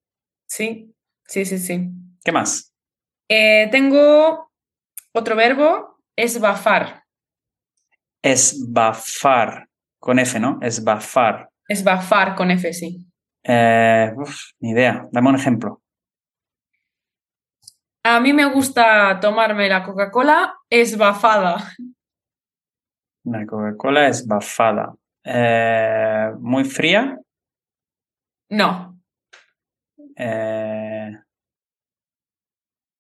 Sí, 0.48 0.94
sí, 1.26 1.46
sí, 1.46 1.58
sí. 1.58 1.90
¿Qué 2.24 2.32
más? 2.32 2.74
Eh, 3.30 3.68
tengo 3.72 4.52
otro 5.14 5.36
verbo, 5.36 5.98
esbafar. 6.16 7.04
Esbafar. 8.22 9.68
Con 10.00 10.20
F, 10.20 10.40
¿no? 10.40 10.60
Esbafar. 10.62 11.50
Esbafar 11.68 12.36
con 12.36 12.52
F, 12.52 12.72
sí. 12.74 13.06
Eh, 13.44 14.12
uf, 14.16 14.38
ni 14.60 14.72
idea. 14.72 15.08
Dame 15.12 15.30
un 15.30 15.36
ejemplo. 15.36 15.82
A 18.04 18.20
mí 18.20 18.34
me 18.34 18.46
gusta 18.46 19.20
tomarme 19.20 19.68
la 19.68 19.84
Coca-Cola 19.84 20.56
esbafada. 20.70 21.58
La 23.26 23.46
Coca-Cola 23.46 24.08
esbafada. 24.08 24.96
Eh, 25.24 26.32
muy 26.40 26.64
fría. 26.64 27.20
No, 28.52 28.98
Eh, 30.16 31.12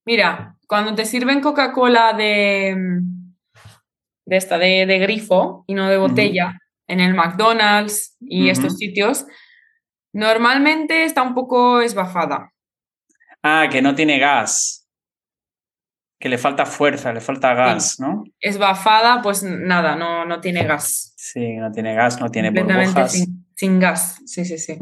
Mira, 0.05 0.55
cuando 0.67 0.95
te 0.95 1.05
sirven 1.05 1.41
Coca-Cola 1.41 2.13
de, 2.13 2.75
de 4.25 4.37
esta, 4.37 4.57
de, 4.57 4.85
de 4.85 4.99
grifo 4.99 5.63
y 5.67 5.73
no 5.73 5.89
de 5.89 5.97
botella, 5.97 6.57
en 6.87 6.99
el 6.99 7.13
McDonald's 7.13 8.15
y 8.19 8.49
estos 8.49 8.77
sitios, 8.77 9.25
normalmente 10.13 11.03
está 11.03 11.21
un 11.21 11.35
poco 11.35 11.81
esbafada. 11.81 12.51
Ah, 13.43 13.67
que 13.71 13.81
no 13.81 13.93
tiene 13.95 14.17
gas. 14.19 14.78
Que 16.19 16.27
le 16.29 16.37
falta 16.37 16.65
fuerza, 16.65 17.13
le 17.13 17.21
falta 17.21 17.53
gas, 17.53 17.99
¿no? 17.99 18.25
Esbafada, 18.41 19.21
pues 19.21 19.41
nada, 19.43 19.95
no, 19.95 20.25
no 20.25 20.41
tiene 20.41 20.65
gas. 20.65 21.13
Sí, 21.15 21.53
no 21.55 21.71
tiene 21.71 21.95
gas, 21.95 22.19
no 22.19 22.29
tiene 22.29 22.49
burbujas. 22.51 23.13
sin, 23.13 23.45
sin 23.55 23.79
gas. 23.79 24.19
Sí, 24.25 24.43
sí, 24.43 24.57
sí. 24.57 24.77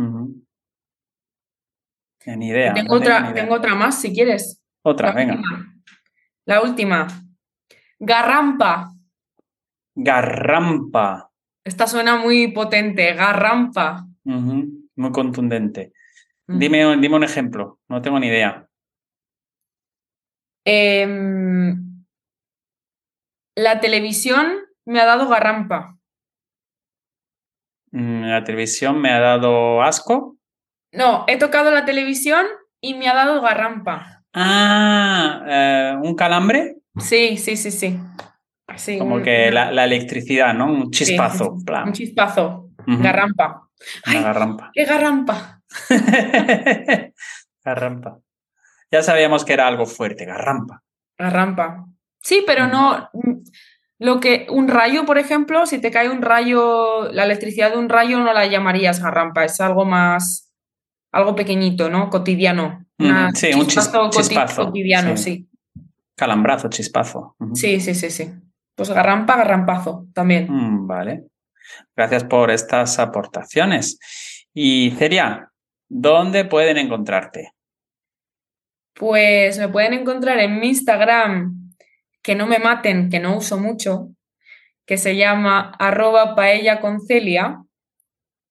Ni 2.26 2.48
idea. 2.50 2.74
tengo, 2.74 2.96
no 2.96 3.00
otra, 3.02 3.20
idea. 3.22 3.34
tengo 3.34 3.54
otra 3.56 3.76
más 3.76 4.02
si 4.02 4.12
quieres. 4.14 4.62
Otra, 4.82 5.10
La 5.10 5.14
venga. 5.16 5.36
última. 5.36 5.74
La 6.46 6.62
última. 6.62 7.08
Garrampa. 8.00 8.92
Garrampa. 9.96 11.30
Esta 11.64 11.88
suena 11.88 12.18
muy 12.18 12.48
potente. 12.52 13.14
Garrampa. 13.14 14.06
Muy 14.24 15.12
contundente. 15.12 15.94
Dime, 16.48 16.98
dime 16.98 17.16
un 17.16 17.24
ejemplo. 17.24 17.80
No 17.88 18.02
tengo 18.02 18.20
ni 18.20 18.28
idea. 18.28 18.67
Em, 20.70 22.04
la 23.56 23.80
televisión 23.80 24.54
me 24.86 25.00
ha 25.00 25.06
dado 25.06 25.30
garrampa. 25.30 25.98
Mm, 27.92 28.24
La 28.26 28.44
televisión 28.44 29.00
me 29.02 29.12
ha 29.12 29.20
dado 29.22 29.82
asco. 29.82 30.36
No, 30.92 31.24
he 31.28 31.38
tocado 31.38 31.72
la 31.72 31.86
televisión 31.86 32.46
y 32.82 32.96
me 32.96 33.08
ha 33.08 33.14
dado 33.16 33.42
garrampa. 33.42 34.24
Ah, 34.34 35.42
eh, 35.48 35.96
un 36.04 36.16
calambre. 36.16 36.76
Sí, 37.00 37.38
sí, 37.38 37.56
sí, 37.56 37.72
sí. 37.72 37.98
Sí, 38.76 38.98
Como 39.00 39.16
un- 39.16 39.24
que 39.24 39.50
la, 39.52 39.72
la 39.72 39.86
electricidad, 39.86 40.54
¿no? 40.54 40.66
Un 40.66 40.92
chispazo. 40.92 41.56
sí, 41.60 41.66
plan. 41.66 41.88
Un 41.88 41.94
chispazo. 41.94 42.70
Garrampa. 42.86 43.70
Una 44.06 44.18
¡Ay! 44.18 44.24
garrampa. 44.24 44.72
¡Qué 44.74 44.84
garrampa! 44.84 45.62
Garrampa. 47.64 48.20
Ya 48.92 49.04
sabíamos 49.04 49.44
que 49.46 49.54
era 49.54 49.68
algo 49.68 49.86
fuerte, 49.86 50.26
garrampa. 50.26 50.84
Garrampa. 51.18 51.86
Sí, 52.22 52.44
pero 52.46 52.68
no. 52.68 53.10
mm, 53.14 53.34
Lo 54.00 54.20
que 54.20 54.48
un 54.50 54.68
rayo, 54.68 55.06
por 55.06 55.18
ejemplo, 55.18 55.66
si 55.66 55.80
te 55.80 55.90
cae 55.92 56.10
un 56.10 56.22
rayo, 56.22 57.12
la 57.12 57.24
electricidad 57.24 57.72
de 57.72 57.78
un 57.80 57.90
rayo 57.90 58.20
no 58.20 58.32
la 58.34 58.46
llamarías 58.46 59.02
garrampa, 59.02 59.44
es 59.46 59.60
algo 59.60 59.86
más, 59.86 60.52
algo 61.12 61.36
pequeñito, 61.36 61.90
¿no? 61.90 62.10
Cotidiano. 62.10 62.86
Una 63.00 63.32
sí, 63.34 63.54
un 63.54 63.62
chis- 63.62 63.68
chispazo 63.82 64.10
chispazo, 64.12 64.66
cotidiano, 64.66 65.18
sí. 65.18 65.24
sí. 65.24 65.50
Calambrazo, 66.16 66.70
chispazo. 66.70 67.36
Sí, 67.54 67.80
sí, 67.80 67.94
sí, 67.96 68.10
sí. 68.10 68.32
Pues 68.76 68.90
garrampa, 68.92 69.36
garrampazo 69.36 70.06
también. 70.14 70.48
Mm, 70.50 70.88
Vale. 70.88 71.24
Gracias 71.96 72.24
por 72.24 72.50
estas 72.52 72.98
aportaciones. 73.00 74.00
Y 74.54 74.92
Celia, 74.98 75.52
¿dónde 75.90 76.46
pueden 76.46 76.78
encontrarte? 76.78 77.52
Pues 78.98 79.60
me 79.60 79.70
pueden 79.70 79.94
encontrar 79.94 80.40
en 80.40 80.60
mi 80.60 80.70
Instagram, 80.70 81.72
que 82.24 82.36
no 82.36 82.48
me 82.48 82.60
maten, 82.60 83.10
que 83.10 83.20
no 83.20 83.38
uso 83.38 83.58
mucho, 83.58 84.10
que 84.86 84.98
se 84.98 85.16
llama 85.16 85.72
arroba 85.80 86.36
paella 86.36 86.80
con 86.80 87.00
Celia. 87.02 87.64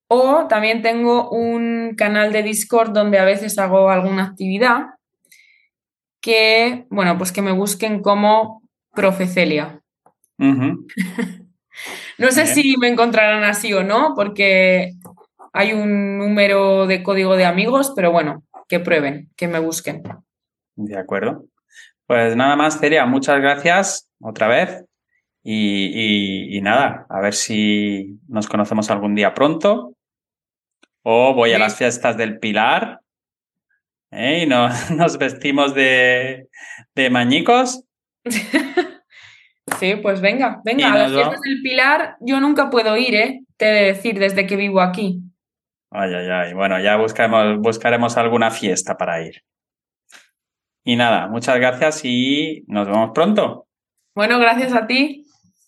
O 0.09 0.47
también 0.47 0.81
tengo 0.81 1.29
un 1.29 1.95
canal 1.97 2.31
de 2.31 2.43
Discord 2.43 2.91
donde 2.91 3.19
a 3.19 3.25
veces 3.25 3.59
hago 3.59 3.89
alguna 3.89 4.23
actividad 4.23 4.85
que, 6.21 6.85
bueno, 6.89 7.17
pues 7.17 7.31
que 7.31 7.41
me 7.41 7.51
busquen 7.51 8.01
como 8.01 8.61
Profe 8.93 9.27
Celia. 9.27 9.81
Ujú. 10.39 10.87
No 12.17 12.31
sé 12.31 12.45
Bien. 12.45 12.55
si 12.55 12.77
me 12.77 12.87
encontrarán 12.87 13.43
así 13.43 13.71
o 13.71 13.83
no, 13.83 14.13
porque 14.15 14.93
hay 15.53 15.73
un 15.73 16.17
número 16.17 16.87
de 16.87 17.03
código 17.03 17.35
de 17.35 17.45
amigos, 17.45 17.93
pero 17.95 18.11
bueno, 18.11 18.43
que 18.67 18.79
prueben, 18.79 19.29
que 19.35 19.47
me 19.47 19.59
busquen. 19.59 20.01
De 20.77 20.97
acuerdo. 20.97 21.43
Pues 22.05 22.35
nada 22.37 22.55
más, 22.55 22.79
Celia, 22.79 23.05
muchas 23.05 23.41
gracias 23.41 24.09
otra 24.21 24.47
vez. 24.47 24.85
Y, 25.43 25.87
y- 25.93 26.57
y 26.57 26.61
nada, 26.61 27.05
a 27.09 27.19
ver 27.19 27.33
si 27.33 28.17
nos 28.29 28.47
conocemos 28.47 28.89
algún 28.89 29.13
día 29.15 29.33
pronto. 29.33 29.93
O 31.03 31.33
voy 31.33 31.51
a 31.53 31.59
las 31.59 31.75
fiestas 31.77 32.15
del 32.17 32.39
Pilar. 32.39 32.99
¿eh? 34.11 34.43
Y 34.43 34.45
no- 34.45 34.69
nos 34.95 35.17
vestimos 35.17 35.73
de, 35.75 36.47
de 36.95 37.09
mañicos. 37.09 37.83
Sí, 39.79 39.95
pues 40.01 40.21
venga, 40.21 40.61
venga, 40.63 40.93
a 40.93 40.97
las 40.97 41.11
nos 41.11 41.21
fiestas 41.21 41.41
del 41.41 41.61
Pilar 41.61 42.15
yo 42.21 42.39
nunca 42.39 42.69
puedo 42.69 42.95
ir, 42.95 43.13
¿eh? 43.15 43.41
Te 43.57 43.67
he 43.69 43.73
de 43.73 43.83
decir, 43.93 44.17
desde 44.17 44.47
que 44.47 44.55
vivo 44.55 44.79
aquí. 44.79 45.19
Ay, 45.91 46.13
ay, 46.13 46.27
ay. 46.31 46.53
Bueno, 46.53 46.79
ya 46.79 46.95
buscaremos, 46.95 47.59
buscaremos 47.59 48.15
alguna 48.15 48.49
fiesta 48.49 48.95
para 48.95 49.21
ir. 49.21 49.43
Y 50.87 50.95
nada, 50.95 51.27
muchas 51.27 51.57
gracias 51.57 51.99
y 52.05 52.63
nos 52.67 52.87
vemos 52.87 53.11
pronto. 53.13 53.67
Bueno, 54.15 54.39
gracias 54.39 54.73
a 54.73 54.87
ti. 54.87 55.25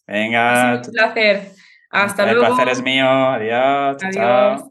Venga, 0.08 0.78
un 0.78 0.82
placer. 0.94 1.52
Hasta 1.90 2.24
el 2.24 2.38
luego. 2.38 2.56
placer 2.56 2.72
es 2.72 2.82
mío. 2.82 3.06
Adiós. 3.06 3.98
chao, 3.98 4.12
chao. 4.14 4.24
Adiós. 4.24 4.64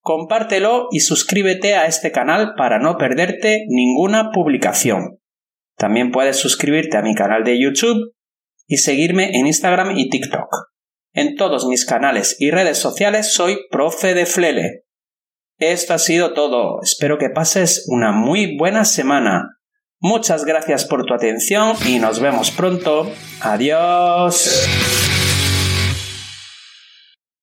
Compártelo 0.00 0.88
y 0.90 1.00
suscríbete 1.00 1.76
a 1.76 1.86
este 1.86 2.12
canal 2.12 2.54
para 2.56 2.78
no 2.78 2.98
perderte 2.98 3.64
ninguna 3.68 4.30
publicación. 4.32 5.20
También 5.76 6.10
puedes 6.10 6.36
suscribirte 6.36 6.96
a 6.96 7.02
mi 7.02 7.14
canal 7.14 7.44
de 7.44 7.60
YouTube 7.60 8.14
y 8.66 8.78
seguirme 8.78 9.30
en 9.38 9.46
Instagram 9.46 9.96
y 9.96 10.10
TikTok. 10.10 10.48
En 11.12 11.36
todos 11.36 11.66
mis 11.66 11.86
canales 11.86 12.36
y 12.38 12.50
redes 12.50 12.78
sociales 12.78 13.32
soy 13.32 13.58
Profe 13.70 14.14
de 14.14 14.26
Flele. 14.26 14.84
Esto 15.58 15.94
ha 15.94 15.98
sido 15.98 16.34
todo. 16.34 16.80
Espero 16.82 17.18
que 17.18 17.30
pases 17.30 17.86
una 17.88 18.12
muy 18.12 18.56
buena 18.58 18.84
semana. 18.84 19.58
Muchas 20.00 20.44
gracias 20.44 20.84
por 20.84 21.06
tu 21.06 21.14
atención 21.14 21.76
y 21.86 21.98
nos 21.98 22.20
vemos 22.20 22.50
pronto. 22.50 23.10
Adiós. 23.40 25.13